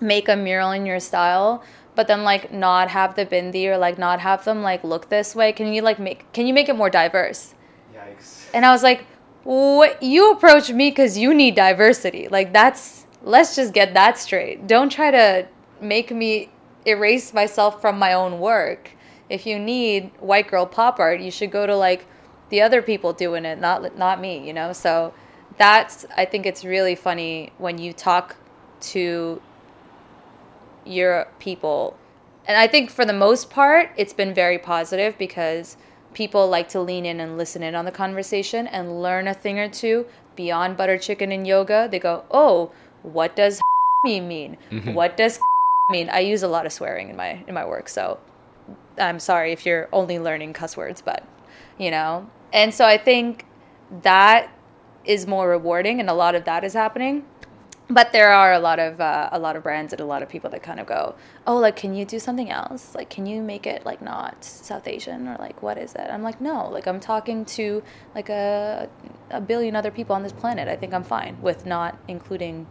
[0.00, 1.62] make a mural in your style
[1.98, 5.34] but then like not have the bindi or like not have them like look this
[5.34, 5.50] way.
[5.50, 7.56] Can you like make can you make it more diverse?
[7.92, 8.46] Yikes.
[8.54, 9.04] And i was like
[9.42, 10.00] what?
[10.00, 12.28] You approach me because you need diversity.
[12.28, 14.68] Like that's let's just get that straight.
[14.68, 15.48] Don't try to
[15.80, 16.50] make me
[16.86, 18.92] erase myself from my own work.
[19.28, 22.06] If you need white girl pop art you should go to like
[22.50, 24.72] the other people doing it not not me you know?
[24.72, 25.14] So
[25.56, 28.36] that's i think it's really funny when you talk
[28.80, 29.42] to
[30.84, 31.96] your people.
[32.46, 35.76] And I think for the most part, it's been very positive because
[36.14, 39.58] people like to lean in and listen in on the conversation and learn a thing
[39.58, 41.88] or two beyond butter chicken and yoga.
[41.90, 43.60] They go, "Oh, what does
[44.04, 44.56] me mean?
[44.70, 44.94] Mm-hmm.
[44.94, 45.40] What does
[45.90, 48.18] mean?" I use a lot of swearing in my in my work, so
[48.96, 51.24] I'm sorry if you're only learning cuss words, but
[51.78, 52.28] you know.
[52.52, 53.44] And so I think
[54.02, 54.50] that
[55.04, 57.24] is more rewarding and a lot of that is happening
[57.90, 60.28] but there are a lot of uh, a lot of brands and a lot of
[60.28, 61.14] people that kind of go,
[61.46, 62.94] oh, like, can you do something else?
[62.94, 66.08] Like, can you make it like not South Asian or like what is it?
[66.10, 67.82] I'm like, no, like I'm talking to
[68.14, 68.88] like a
[69.30, 70.68] a billion other people on this planet.
[70.68, 72.66] I think I'm fine with not including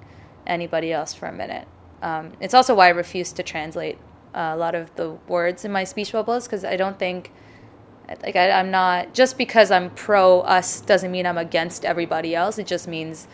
[0.46, 1.68] anybody else for a minute.
[2.02, 3.98] Um, it's also why I refuse to translate
[4.36, 7.32] uh, a lot of the words in my speech bubbles because I don't think
[8.22, 12.60] like I, I'm not just because I'm pro us doesn't mean I'm against everybody else.
[12.60, 13.28] It just means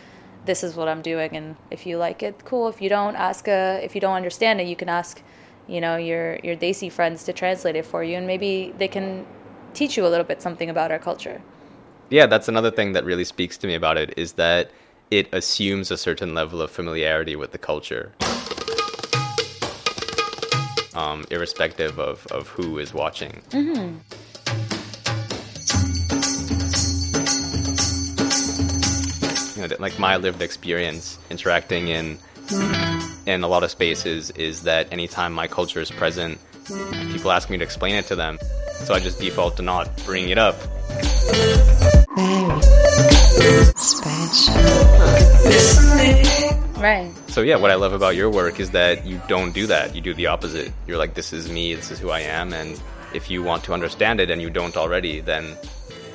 [0.44, 2.68] this is what I'm doing, and if you like it, cool.
[2.68, 3.80] If you don't, ask a.
[3.82, 5.22] If you don't understand it, you can ask,
[5.66, 9.26] you know, your your Desi friends to translate it for you, and maybe they can
[9.72, 11.42] teach you a little bit something about our culture.
[12.10, 14.70] Yeah, that's another thing that really speaks to me about it is that
[15.10, 18.12] it assumes a certain level of familiarity with the culture.
[20.94, 23.42] Um, irrespective of, of who is watching.
[23.50, 23.96] Mm-hmm.
[29.66, 32.18] Know, like my lived experience interacting in
[33.26, 36.38] in a lot of spaces is that anytime my culture is present,
[37.10, 38.38] people ask me to explain it to them.
[38.72, 40.56] So I just default to not bring it up.
[46.76, 47.10] Right.
[47.28, 49.94] So yeah, what I love about your work is that you don't do that.
[49.94, 50.70] You do the opposite.
[50.86, 51.74] You're like, this is me.
[51.74, 52.52] This is who I am.
[52.52, 52.80] And
[53.14, 55.56] if you want to understand it and you don't already, then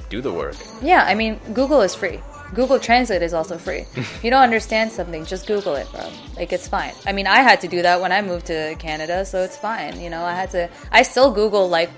[0.10, 0.56] do the work.
[0.82, 2.20] Yeah, I mean, Google is free.
[2.54, 3.86] Google Translate is also free.
[3.96, 6.10] if you don't understand something, just Google it, bro.
[6.36, 6.94] Like it's fine.
[7.06, 10.00] I mean, I had to do that when I moved to Canada, so it's fine.
[10.00, 10.70] You know, I had to.
[10.92, 11.90] I still Google like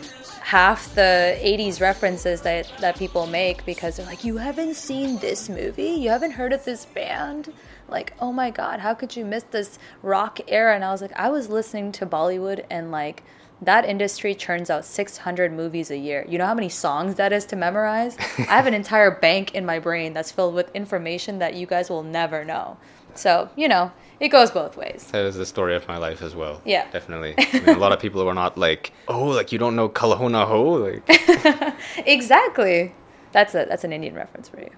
[0.42, 5.50] half the 80s references that that people make because they're like, "You haven't seen this
[5.50, 5.92] movie?
[5.92, 7.54] You haven't heard of this band?"
[7.88, 11.18] Like, "Oh my god, how could you miss this rock era?" And I was like,
[11.18, 13.24] I was listening to Bollywood and like
[13.62, 16.26] that industry churns out 600 movies a year.
[16.28, 18.18] You know how many songs that is to memorize?
[18.38, 21.90] I have an entire bank in my brain that's filled with information that you guys
[21.90, 22.78] will never know.
[23.14, 25.10] So, you know, it goes both ways.
[25.12, 26.62] That is the story of my life as well.
[26.66, 26.90] Yeah.
[26.92, 27.36] Definitely.
[27.38, 30.16] I mean, a lot of people are not like, oh, like you don't know Kal
[30.16, 30.64] Ho Naa Ho.
[30.64, 31.76] Like.
[32.06, 32.96] exactly.
[33.32, 34.70] That's a that's an Indian reference for you.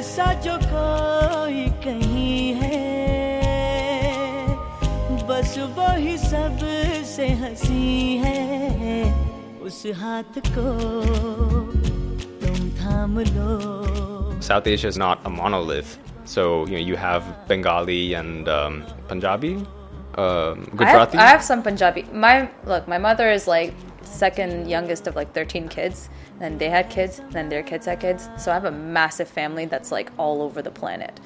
[0.00, 1.69] ऐसा जो कोई
[5.79, 6.57] बस वही सब
[7.15, 9.03] से हंसी है
[9.63, 10.63] उस हाथ को
[12.41, 15.97] तुम थाम लो South Asia is not a monolith.
[16.25, 19.65] So, you know, you have Bengali and um, Punjabi, um,
[20.17, 21.17] I have, Gujarati.
[21.17, 22.03] I have some Punjabi.
[22.11, 26.09] My look, my mother is like second youngest of like 13 kids.
[26.39, 27.21] Then they had kids.
[27.31, 28.29] Then their kids had kids.
[28.37, 31.19] So I have a massive family that's like all over the planet.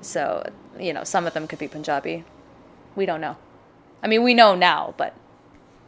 [0.00, 0.44] So
[0.78, 2.24] you know, some of them could be Punjabi.
[2.96, 3.36] We don't know.
[4.03, 5.15] I mean, we know now, but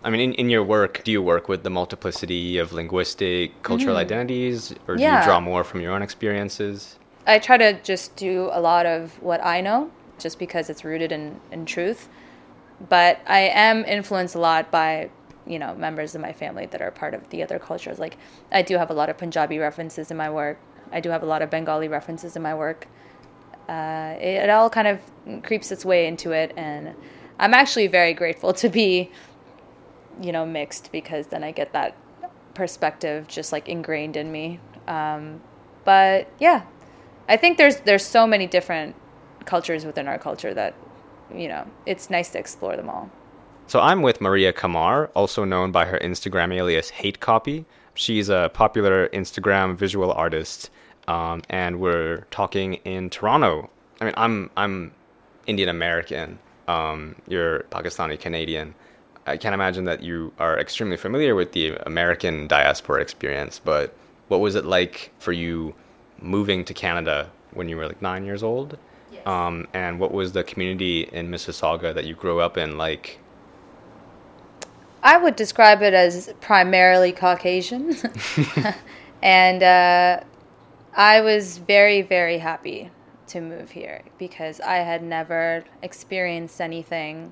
[0.03, 3.95] I mean, in, in your work, do you work with the multiplicity of linguistic, cultural
[3.95, 5.17] identities, or do Mm-hmm.
[5.19, 6.99] You draw more from your own experiences?
[7.25, 11.13] I try to just do a lot of what I know, just because it's rooted
[11.13, 12.09] in, in truth.
[12.89, 15.09] But I am influenced a lot by,
[15.47, 17.97] you know, members of my family that are part of the other cultures.
[17.97, 18.17] Like,
[18.51, 20.59] I do have a lot of Punjabi references in my work.
[20.91, 22.87] I do have a lot of Bengali references in my work.
[23.69, 24.99] Uh, it, it all kind of
[25.43, 26.93] creeps its way into it, and
[27.39, 29.11] I'm actually very grateful to be,
[30.21, 31.95] you know, mixed because then I get that
[32.53, 34.59] perspective just like ingrained in me.
[34.87, 35.41] Um,
[35.83, 36.63] but yeah,
[37.27, 38.95] I think there's there's so many different
[39.45, 40.73] cultures within our culture that
[41.33, 43.09] you know it's nice to explore them all.
[43.67, 47.65] So I'm with Maria Qamar, also known by her Instagram alias Hate Copy.
[47.95, 50.69] She's a popular Instagram visual artist,
[51.07, 53.69] um, and we're talking in Toronto.
[54.01, 54.93] I mean, I'm I'm
[55.47, 56.39] Indian American.
[56.67, 58.75] Um, you're Pakistani Canadian.
[59.25, 63.95] I can't imagine that you are extremely familiar with the American diaspora experience, but
[64.27, 65.75] what was it like for you
[66.19, 68.77] moving to Canada when you were like nine years old?
[69.11, 69.25] Yes.
[69.25, 73.19] Um, and what was the community in Mississauga that you grew up in like?
[75.01, 77.95] I would describe it as primarily Caucasian,
[79.21, 80.21] and uh,
[80.95, 82.89] I was very very happy
[83.27, 87.31] to move here because I had never experienced anything.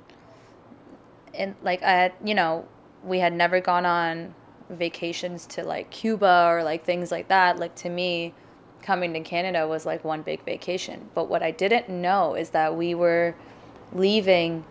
[1.34, 2.67] And like I had, you know,
[3.04, 4.36] we had never gone on
[4.69, 7.58] vacations to like Cuba or like things like that.
[7.58, 8.34] Like to me,
[8.82, 11.10] coming to Canada was like one big vacation.
[11.13, 13.36] But what I didn't know is that we were
[13.93, 14.65] leaving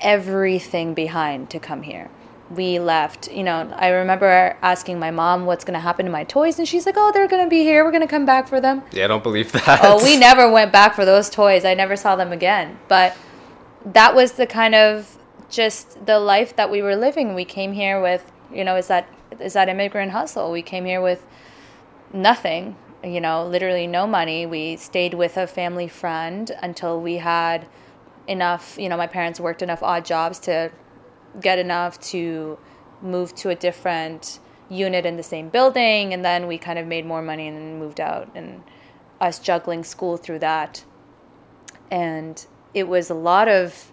[0.00, 2.10] everything behind to come here.
[2.54, 6.24] We left, you know, I remember asking my mom what's going to happen to my
[6.24, 7.84] toys, and she's like, oh, they're going to be here.
[7.84, 8.82] We're going to come back for them.
[8.92, 9.80] Yeah, I don't believe oh, that.
[9.82, 11.64] Oh, we never went back for those toys.
[11.64, 12.78] I never saw them again.
[12.88, 13.16] But
[13.84, 15.16] that was the kind of
[15.48, 17.34] just the life that we were living.
[17.34, 19.08] We came here with, you know, is that
[19.40, 20.50] is that immigrant hustle.
[20.50, 21.24] We came here with
[22.12, 24.46] nothing, you know, literally no money.
[24.46, 27.66] We stayed with a family friend until we had
[28.26, 30.70] enough, you know, my parents worked enough odd jobs to
[31.40, 32.58] get enough to
[33.00, 37.04] move to a different unit in the same building and then we kind of made
[37.04, 38.62] more money and moved out and
[39.20, 40.84] us juggling school through that.
[41.90, 43.92] And it was a lot of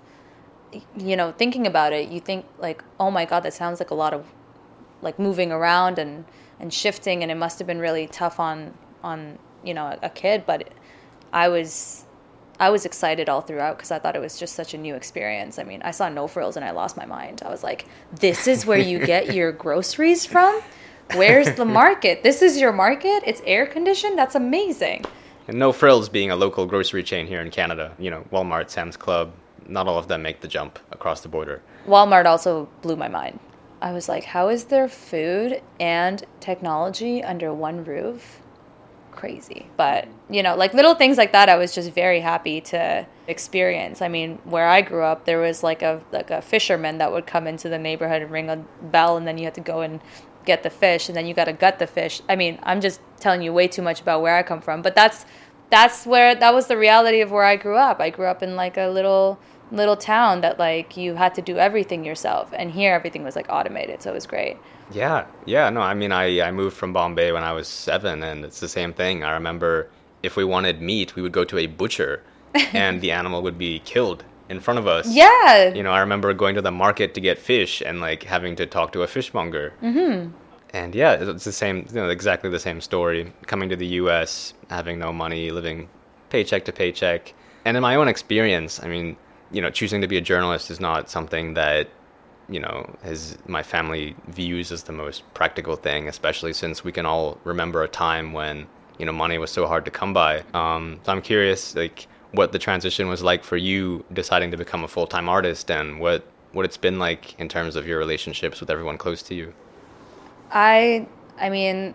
[0.95, 3.95] you know thinking about it you think like oh my god that sounds like a
[3.95, 4.27] lot of
[5.01, 6.25] like moving around and
[6.59, 8.73] and shifting and it must have been really tough on
[9.03, 10.69] on you know a, a kid but
[11.33, 12.05] i was
[12.59, 15.59] i was excited all throughout because i thought it was just such a new experience
[15.59, 18.47] i mean i saw no frills and i lost my mind i was like this
[18.47, 20.61] is where you get your groceries from
[21.15, 25.03] where's the market this is your market it's air conditioned that's amazing
[25.47, 27.95] And no frills being a local grocery chain here in Canada.
[27.97, 29.31] You know, Walmart, Sam's Club,
[29.67, 31.61] not all of them make the jump across the border.
[31.87, 33.39] Walmart also blew my mind.
[33.81, 38.41] I was like, how is there food and technology under one roof?
[39.19, 39.67] Crazy.
[39.75, 44.01] But, you know, like little things like that I was just very happy to experience.
[44.01, 47.27] I mean, where I grew up, there was like a like a fisherman that would
[47.27, 49.99] come into the neighborhood and ring a bell and then you had to go and
[50.45, 52.21] get the fish and then you got to gut the fish.
[52.29, 54.95] I mean, I'm just telling you way too much about where I come from, but
[54.95, 55.25] that's
[55.69, 57.99] that's where that was the reality of where I grew up.
[57.99, 59.37] I grew up in like a little
[59.69, 63.47] little town that like you had to do everything yourself and here everything was like
[63.49, 64.57] automated so it was great
[64.91, 68.43] Yeah, yeah, no, I mean, I, I moved from Bombay when I was seven, and
[68.43, 69.23] it's the same thing.
[69.23, 69.89] I remember
[70.23, 72.23] if we wanted meat, we would go to a butcher,
[72.73, 75.07] and the animal would be killed in front of us.
[75.07, 78.55] yeah You know, I remember going to the market to get fish and like having
[78.55, 79.73] to talk to a fishmonger.
[79.81, 80.31] Mm-hmm.
[80.71, 83.31] And yeah, it's the same, you know, exactly the same story.
[83.45, 85.89] Coming to the U.S., having no money, living
[86.29, 87.33] paycheck to paycheck,
[87.65, 89.17] and in my own experience, I mean,
[89.51, 91.89] you know, choosing to be a journalist is not something that
[92.49, 97.05] you know his my family views as the most practical thing, especially since we can
[97.05, 100.43] all remember a time when you know money was so hard to come by.
[100.53, 104.83] Um, so I'm curious, like what the transition was like for you deciding to become
[104.83, 108.59] a full time artist, and what what it's been like in terms of your relationships
[108.59, 109.53] with everyone close to you.
[110.51, 111.07] I
[111.39, 111.93] I mean,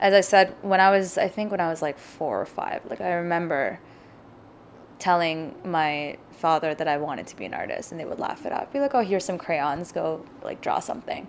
[0.00, 2.82] as I said, when I was I think when I was like four or five,
[2.88, 3.80] like I remember
[4.98, 8.52] telling my father that I wanted to be an artist and they would laugh it
[8.52, 8.72] off.
[8.72, 11.26] Be like, "Oh, here's some crayons, go like draw something."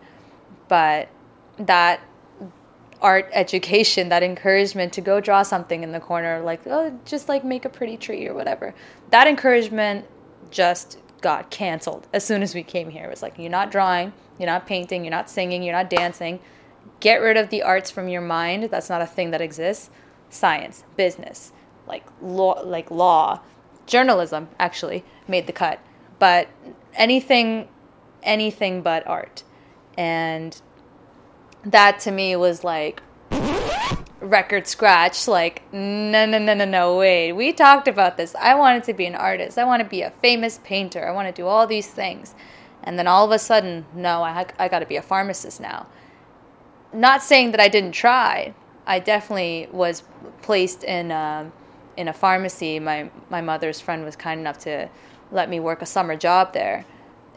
[0.68, 1.10] But
[1.58, 2.02] that
[3.02, 7.44] art education, that encouragement to go draw something in the corner like, "Oh, just like
[7.44, 8.74] make a pretty tree or whatever."
[9.12, 10.06] That encouragement
[10.52, 13.06] just got canceled as soon as we came here.
[13.06, 16.40] It was like, "You're not drawing, you're not painting, you're not singing, you're not dancing."
[17.00, 18.66] Get rid of the arts from your mind.
[18.66, 19.90] That's not a thing that exists.
[20.30, 21.52] Science, business,
[21.88, 23.42] like law, like law,
[23.88, 25.80] journalism actually made the cut,
[26.20, 26.48] but
[26.94, 27.68] anything,
[28.22, 29.44] anything but art,
[29.98, 30.62] and
[31.64, 33.02] that to me was like
[34.20, 35.28] record scratch.
[35.28, 36.98] Like no, no, no, no, no.
[36.98, 38.36] Wait, we talked about this.
[38.36, 39.58] I wanted to be an artist.
[39.58, 41.08] I want to be a famous painter.
[41.08, 42.36] I want to do all these things,
[42.84, 45.88] and then all of a sudden, no, I I got to be a pharmacist now.
[46.94, 48.54] Not saying that I didn't try.
[48.86, 50.04] I definitely was
[50.42, 51.12] placed in.
[51.12, 51.54] Um,
[51.98, 54.90] in a pharmacy, my my mother's friend was kind enough to
[55.32, 56.86] let me work a summer job there,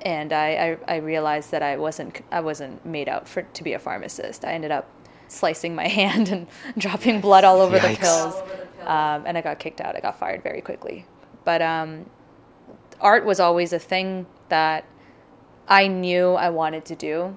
[0.02, 3.72] and I, I, I realized that I wasn't I wasn't made out for to be
[3.72, 4.44] a pharmacist.
[4.44, 4.88] I ended up
[5.28, 6.46] slicing my hand and
[6.78, 7.90] dropping blood all over Yikes.
[7.90, 8.34] the pills,
[8.82, 9.96] um, and I got kicked out.
[9.96, 11.06] I got fired very quickly.
[11.44, 12.10] But um,
[13.00, 14.84] art was always a thing that
[15.66, 17.36] I knew I wanted to do.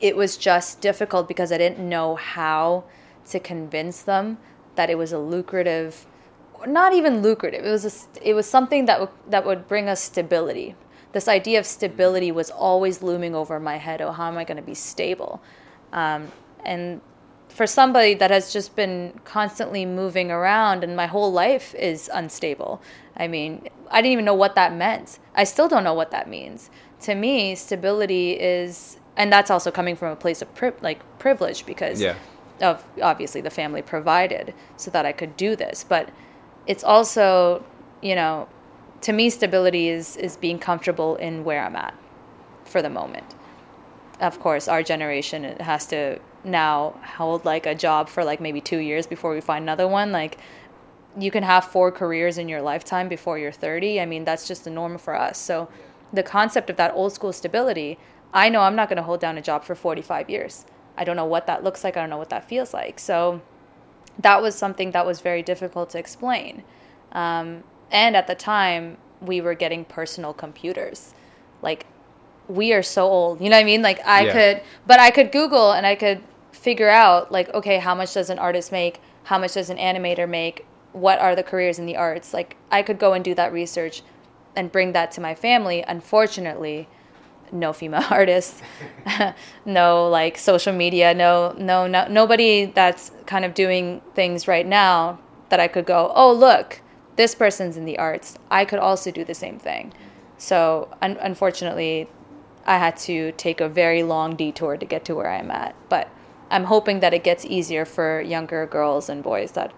[0.00, 2.84] It was just difficult because I didn't know how
[3.30, 4.38] to convince them
[4.76, 6.06] that it was a lucrative
[6.66, 7.64] not even lucrative.
[7.64, 10.74] It was a, it was something that w- that would bring us stability.
[11.12, 14.00] This idea of stability was always looming over my head.
[14.02, 15.40] Oh, how am I going to be stable?
[15.92, 16.32] Um,
[16.64, 17.00] and
[17.48, 22.80] for somebody that has just been constantly moving around and my whole life is unstable.
[23.16, 25.18] I mean, I didn't even know what that meant.
[25.34, 26.70] I still don't know what that means.
[27.00, 31.64] To me, stability is, and that's also coming from a place of pri- like privilege
[31.66, 32.16] because yeah.
[32.60, 35.84] of obviously the family provided so that I could do this.
[35.88, 36.10] But
[36.68, 37.64] it's also,
[38.02, 38.46] you know,
[39.00, 41.94] to me, stability is is being comfortable in where I'm at
[42.64, 43.34] for the moment.
[44.20, 48.78] Of course, our generation has to now hold like a job for like maybe two
[48.78, 50.12] years before we find another one.
[50.12, 50.38] Like,
[51.18, 54.00] you can have four careers in your lifetime before you're 30.
[54.00, 55.38] I mean, that's just the norm for us.
[55.38, 55.68] So,
[56.12, 57.98] the concept of that old school stability,
[58.32, 60.66] I know I'm not going to hold down a job for 45 years.
[60.96, 61.96] I don't know what that looks like.
[61.96, 62.98] I don't know what that feels like.
[62.98, 63.40] So,
[64.18, 66.64] that was something that was very difficult to explain.
[67.12, 71.14] Um, and at the time, we were getting personal computers.
[71.62, 71.86] Like,
[72.48, 73.40] we are so old.
[73.40, 73.82] You know what I mean?
[73.82, 74.32] Like, I yeah.
[74.32, 78.30] could, but I could Google and I could figure out, like, okay, how much does
[78.30, 79.00] an artist make?
[79.24, 80.66] How much does an animator make?
[80.92, 82.32] What are the careers in the arts?
[82.32, 84.02] Like, I could go and do that research
[84.56, 85.84] and bring that to my family.
[85.86, 86.88] Unfortunately,
[87.52, 88.62] no female artists,
[89.64, 95.18] no like social media, no, no, no, nobody that's kind of doing things right now
[95.48, 96.80] that I could go, oh, look,
[97.16, 98.38] this person's in the arts.
[98.50, 99.92] I could also do the same thing.
[100.36, 102.08] So, un- unfortunately,
[102.64, 105.74] I had to take a very long detour to get to where I'm at.
[105.88, 106.10] But
[106.50, 109.72] I'm hoping that it gets easier for younger girls and boys that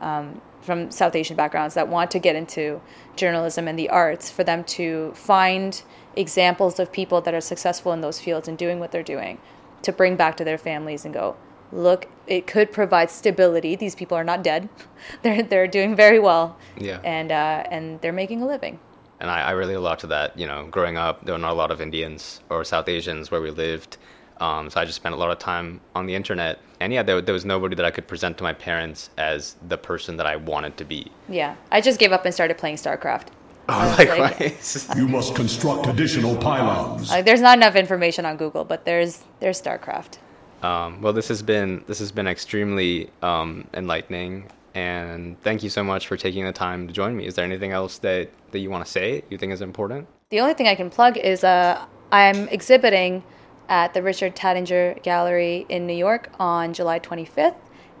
[0.00, 2.80] um, from South Asian backgrounds that want to get into
[3.16, 5.82] journalism and the arts for them to find
[6.16, 9.38] examples of people that are successful in those fields and doing what they're doing
[9.82, 11.36] to bring back to their families and go
[11.72, 14.68] look it could provide stability these people are not dead
[15.22, 18.78] they're they're doing very well yeah and uh, and they're making a living
[19.20, 21.52] and I, I relate a lot to that you know growing up there were not
[21.52, 23.98] a lot of indians or south asians where we lived
[24.40, 26.60] um, so I just spent a lot of time on the internet.
[26.80, 29.76] And yeah, there, there, was nobody that I could present to my parents as the
[29.76, 31.12] person that I wanted to be.
[31.28, 31.56] Yeah.
[31.70, 33.26] I just gave up and started playing StarCraft.
[33.70, 34.86] Oh, likewise.
[34.88, 37.10] Like, you must construct additional pylons.
[37.10, 40.18] Like, there's not enough information on Google, but there's there's StarCraft.
[40.62, 45.82] Um, well, this has been this has been extremely um, enlightening, and thank you so
[45.82, 47.26] much for taking the time to join me.
[47.26, 49.24] Is there anything else that that you want to say?
[49.30, 50.06] You think is important?
[50.30, 53.22] The only thing I can plug is uh, I'm exhibiting
[53.68, 57.54] at the Richard Taittinger Gallery in New York on July 25th,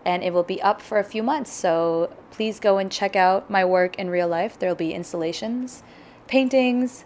[0.04, 1.52] and it will be up for a few months.
[1.52, 4.58] So please go and check out my work in real life.
[4.58, 5.82] There'll be installations,
[6.26, 7.04] paintings.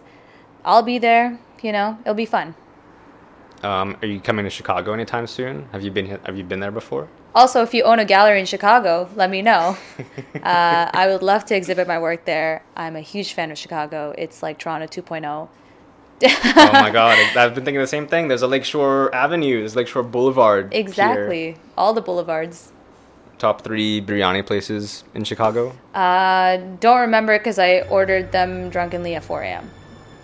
[0.63, 1.39] I'll be there.
[1.61, 2.55] You know, it'll be fun.
[3.63, 5.67] Um, are you coming to Chicago anytime soon?
[5.71, 7.09] Have you been Have you been there before?
[7.33, 9.75] Also, if you own a gallery in Chicago, let me know.
[10.35, 12.63] uh, I would love to exhibit my work there.
[12.77, 14.13] I'm a huge fan of Chicago.
[14.17, 15.49] It's like Toronto 2.0
[16.23, 18.27] oh my god, I've been thinking the same thing.
[18.27, 20.73] There's a Lakeshore Avenue, there's Lakeshore Boulevard.
[20.73, 21.55] Exactly, here.
[21.77, 22.71] all the boulevards.
[23.37, 25.75] Top three biryani places in Chicago?
[25.93, 29.69] Uh, don't remember because I ordered them drunkenly at 4 a.m.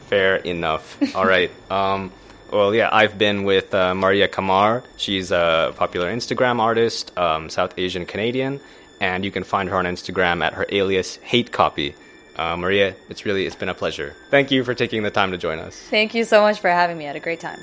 [0.08, 0.98] Fair enough.
[1.16, 1.52] All right.
[1.72, 2.12] Um,
[2.52, 4.84] well, yeah, I've been with uh, Maria Qamar.
[4.98, 8.60] She's a popular Instagram artist, um, South Asian Canadian,
[9.00, 11.96] and you can find her on Instagram at her alias Hate Copy.
[12.36, 14.16] Uh, Maria, it's really it's been a pleasure.
[14.30, 15.80] Thank you for taking the time to join us.
[15.90, 17.06] Thank you so much for having me.
[17.06, 17.60] I had a great time.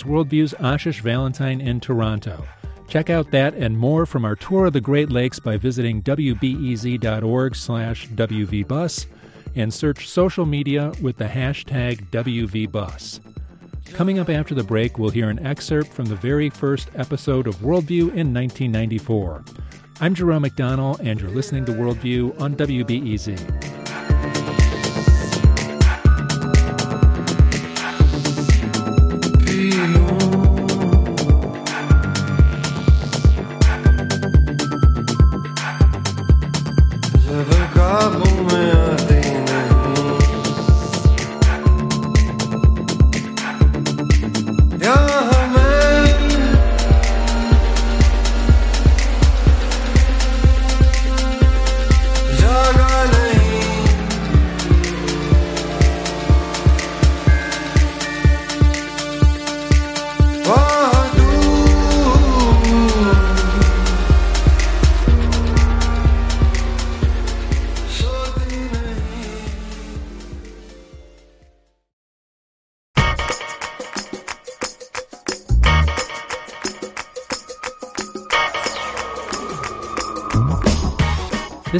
[0.00, 2.44] Worldview's Ashish Valentine in Toronto.
[2.88, 7.56] Check out that and more from our tour of the Great Lakes by visiting wbez.org
[7.56, 9.06] slash wvbus
[9.54, 13.20] and search social media with the hashtag WVBus.
[13.92, 17.56] Coming up after the break, we'll hear an excerpt from the very first episode of
[17.56, 19.44] Worldview in 1994.
[20.00, 24.41] I'm Jerome McDonnell, and you're listening to Worldview on WBEZ.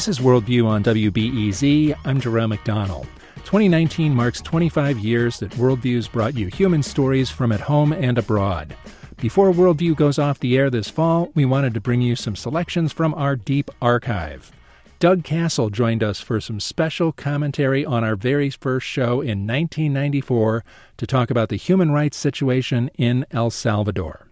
[0.03, 1.97] This is Worldview on WBEZ.
[2.05, 3.07] I'm Jerome McDonnell.
[3.45, 8.75] 2019 marks 25 years that Worldview's brought you human stories from at home and abroad.
[9.19, 12.93] Before Worldview goes off the air this fall, we wanted to bring you some selections
[12.93, 14.51] from our deep archive.
[14.99, 20.65] Doug Cassel joined us for some special commentary on our very first show in 1994
[20.97, 24.27] to talk about the human rights situation in El Salvador.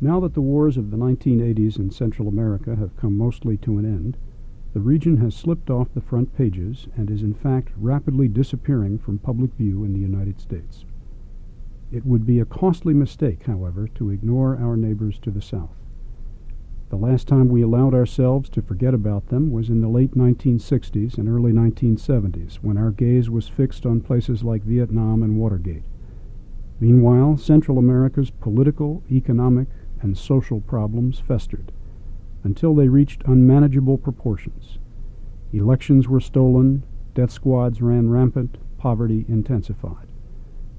[0.00, 3.84] Now that the wars of the 1980s in Central America have come mostly to an
[3.84, 4.16] end,
[4.72, 9.18] the region has slipped off the front pages and is in fact rapidly disappearing from
[9.18, 10.86] public view in the United States.
[11.90, 15.76] It would be a costly mistake, however, to ignore our neighbors to the south.
[16.88, 21.18] The last time we allowed ourselves to forget about them was in the late 1960s
[21.18, 25.84] and early 1970s, when our gaze was fixed on places like Vietnam and Watergate.
[26.80, 29.68] Meanwhile, Central America's political, economic,
[30.00, 31.72] and social problems festered
[32.44, 34.78] until they reached unmanageable proportions.
[35.52, 36.82] Elections were stolen,
[37.14, 40.08] death squads ran rampant, poverty intensified.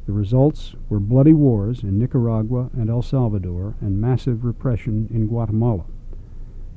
[0.06, 5.86] The results were bloody wars in Nicaragua and El Salvador and massive repression in Guatemala.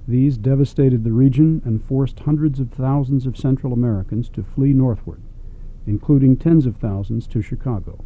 [0.06, 5.20] These devastated the region and forced hundreds of thousands of Central Americans to flee northward,
[5.86, 8.04] including tens of thousands to Chicago.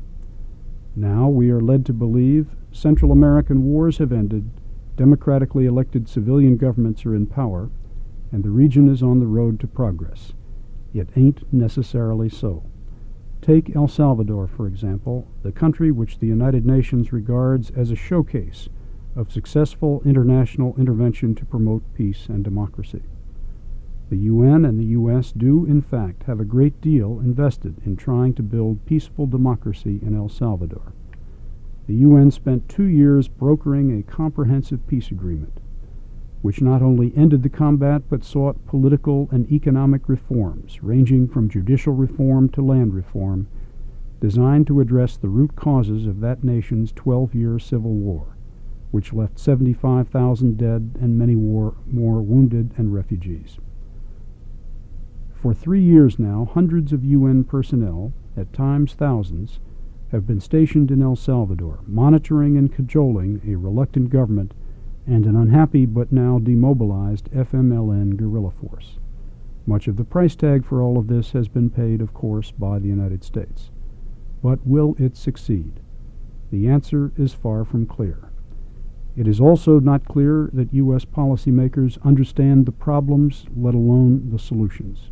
[0.97, 4.51] Now we are led to believe Central American wars have ended
[5.01, 7.71] Democratically elected civilian governments are in power,
[8.31, 10.35] and the region is on the road to progress.
[10.93, 12.65] It ain't necessarily so.
[13.41, 18.69] Take El Salvador, for example, the country which the United Nations regards as a showcase
[19.17, 23.05] of successful international intervention to promote peace and democracy.
[24.11, 25.33] The UN and the U.S.
[25.33, 30.15] do, in fact, have a great deal invested in trying to build peaceful democracy in
[30.15, 30.93] El Salvador
[31.91, 35.59] the UN spent two years brokering a comprehensive peace agreement,
[36.41, 41.93] which not only ended the combat but sought political and economic reforms, ranging from judicial
[41.93, 43.49] reform to land reform,
[44.20, 48.36] designed to address the root causes of that nation's 12 year civil war,
[48.93, 53.59] which left 75,000 dead and many war, more wounded and refugees.
[55.34, 59.59] For three years now, hundreds of UN personnel, at times thousands,
[60.13, 64.53] have been stationed in El Salvador, monitoring and cajoling a reluctant government
[65.07, 68.99] and an unhappy but now demobilized FMLN guerrilla force.
[69.67, 72.79] Much of the price tag for all of this has been paid, of course, by
[72.79, 73.71] the United States.
[74.43, 75.81] But will it succeed?
[76.51, 78.31] The answer is far from clear.
[79.17, 81.05] It is also not clear that U.S.
[81.05, 85.11] policymakers understand the problems, let alone the solutions.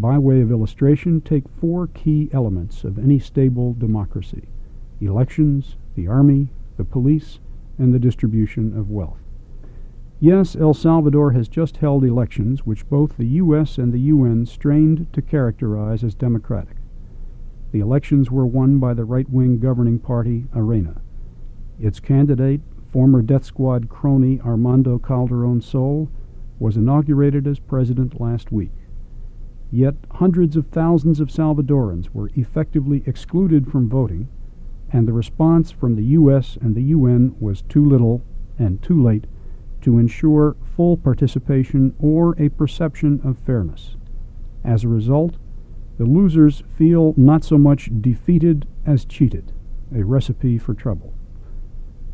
[0.00, 4.48] By way of illustration, take four key elements of any stable democracy
[4.98, 6.48] elections, the army,
[6.78, 7.38] the police,
[7.76, 9.18] and the distribution of wealth.
[10.18, 13.76] Yes, El Salvador has just held elections which both the U.S.
[13.76, 16.78] and the UN strained to characterize as democratic.
[17.70, 21.02] The elections were won by the right wing governing party, Arena.
[21.78, 26.08] Its candidate, former death squad crony Armando Calderon Sol,
[26.58, 28.72] was inaugurated as president last week.
[29.70, 34.28] Yet hundreds of thousands of Salvadorans were effectively excluded from voting,
[34.92, 36.58] and the response from the U.S.
[36.60, 38.22] and the UN was too little
[38.58, 39.26] and too late
[39.82, 43.96] to ensure full participation or a perception of fairness.
[44.64, 45.36] As a result,
[45.98, 49.52] the losers feel not so much defeated as cheated,
[49.94, 51.14] a recipe for trouble.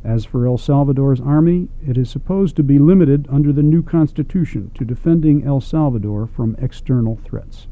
[0.06, 4.70] As for El Salvador's army, it is supposed to be limited under the new constitution
[4.74, 7.66] to defending El Salvador from external threats.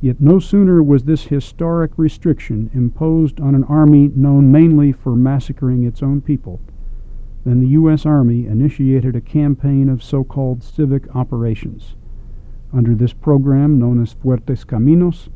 [0.00, 5.84] Yet no sooner was this historic restriction imposed on an army known mainly for massacring
[5.84, 6.58] its own people
[7.44, 8.04] than the U.S.
[8.04, 11.94] Army initiated a campaign of so called civic operations.
[12.72, 15.28] Under this program, known as Fuertes Caminos,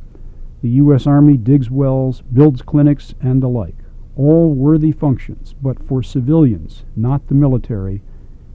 [0.63, 1.07] the U.S.
[1.07, 3.77] Army digs wells, builds clinics, and the like
[4.17, 8.03] all worthy functions, but for civilians, not the military,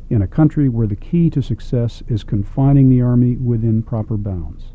[0.09, 4.73] in a country where the key to success is confining the army within proper bounds.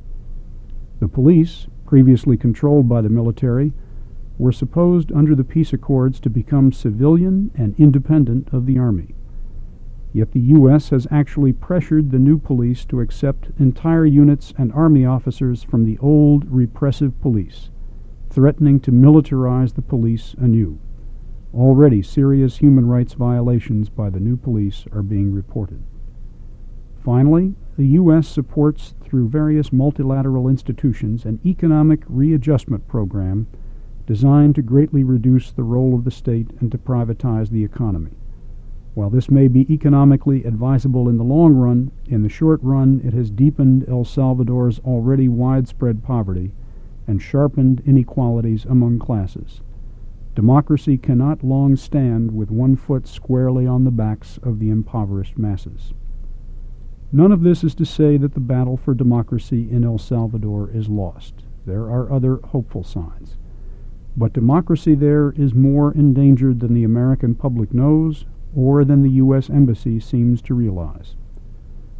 [1.01, 3.73] The police, previously controlled by the military,
[4.39, 9.15] were supposed under the peace accords to become civilian and independent of the army.
[10.13, 10.91] Yet the U.S.
[10.91, 15.99] has actually pressured the new police to accept entire units and army officers from the
[15.99, 17.71] old repressive police
[18.37, 20.79] threatening to militarize the police anew.
[21.55, 25.83] Already serious human rights violations by the new police are being reported.
[27.03, 28.29] Finally, the U.S.
[28.29, 33.47] supports through various multilateral institutions an economic readjustment program
[34.07, 38.13] designed to greatly reduce the role of the state and to privatize the economy.
[38.93, 43.15] While this may be economically advisable in the long run, in the short run it
[43.15, 46.53] has deepened El Salvador's already widespread poverty
[47.07, 49.61] and sharpened inequalities among classes.
[50.35, 55.95] Democracy cannot long stand with one foot squarely on the backs of the impoverished masses.
[57.11, 60.89] None of this is to say that the battle for democracy in El Salvador is
[60.89, 61.45] lost.
[61.65, 63.39] There are other hopeful signs.
[64.17, 69.49] But democracy there is more endangered than the American public knows or than the U.S.
[69.49, 71.17] Embassy seems to realize.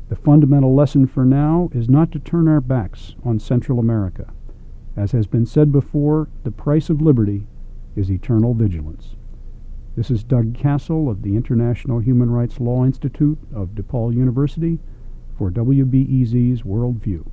[0.09, 4.33] The fundamental lesson for now is not to turn our backs on Central America.
[4.97, 7.47] As has been said before, the price of liberty
[7.95, 9.17] is eternal vigilance.
[9.95, 14.79] This is Doug Cassel of the International Human Rights Law Institute of DePaul University
[15.37, 17.27] for WBEZ's Worldview.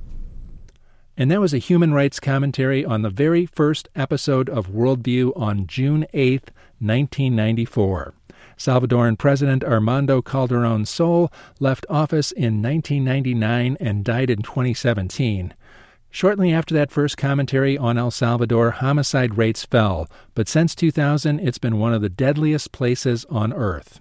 [1.16, 5.66] And that was a human rights commentary on the very first episode of Worldview on
[5.66, 6.50] June 8,
[6.80, 8.14] 1994.
[8.56, 15.54] Salvadoran President Armando Calderon Sol left office in 1999 and died in 2017.
[16.14, 21.58] Shortly after that first commentary on El Salvador, homicide rates fell, but since 2000, it's
[21.58, 23.98] been one of the deadliest places on earth.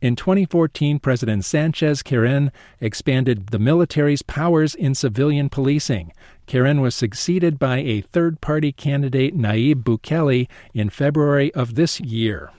[0.00, 6.12] In 2014, President Sanchez Cerén expanded the military's powers in civilian policing.
[6.46, 12.52] Cerén was succeeded by a third party candidate, Nayib Bukele, in February of this year.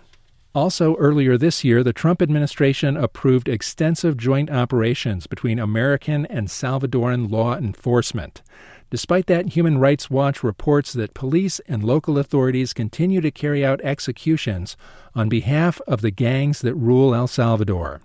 [0.54, 7.32] Also, earlier this year, the Trump administration approved extensive joint operations between American and Salvadoran
[7.32, 8.42] law enforcement.
[8.90, 13.82] Despite that, Human Rights Watch reports that police and local authorities continue to carry out
[13.82, 14.76] executions
[15.14, 18.02] on behalf of the gangs that rule El Salvador.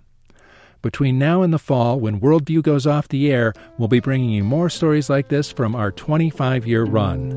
[0.83, 4.43] Between now and the fall, when Worldview goes off the air, we'll be bringing you
[4.43, 7.29] more stories like this from our 25 year run.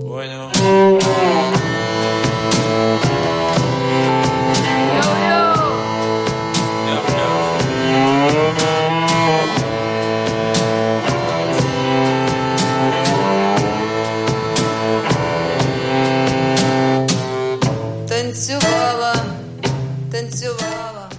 [0.00, 0.50] Bueno.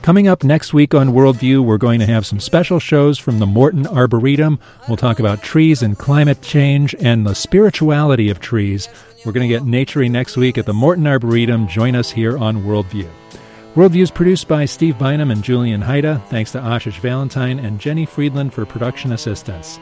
[0.02, 3.46] Coming up next week on Worldview, we're going to have some special shows from the
[3.46, 4.60] Morton Arboretum.
[4.88, 8.90] We'll talk about trees and climate change and the spirituality of trees.
[9.24, 11.68] We're going to get naturey next week at the Morton Arboretum.
[11.68, 13.08] Join us here on Worldview.
[13.76, 16.26] Worldview is produced by Steve Bynum and Julian Hayda.
[16.30, 19.80] Thanks to Ashish Valentine and Jenny Friedland for production assistance.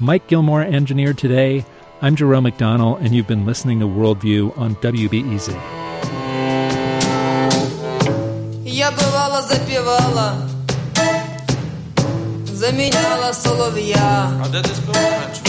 [0.00, 1.64] Mike Gilmore engineered today.
[2.02, 6.19] I'm Jerome McDonnell, and you've been listening to Worldview on WBEZ.
[8.72, 10.34] Я бывала запевала,
[12.46, 14.30] заменяла соловья.
[14.44, 15.40] А де ти співаєш?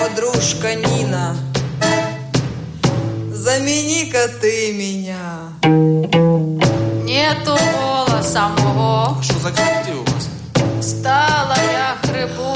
[0.00, 1.34] подружка Нина.
[3.32, 5.52] Замени-ка ты меня.
[7.04, 9.22] Нету голоса мого.
[9.22, 10.28] Що за крипти у вас?
[10.82, 12.55] Стала я хрипучая.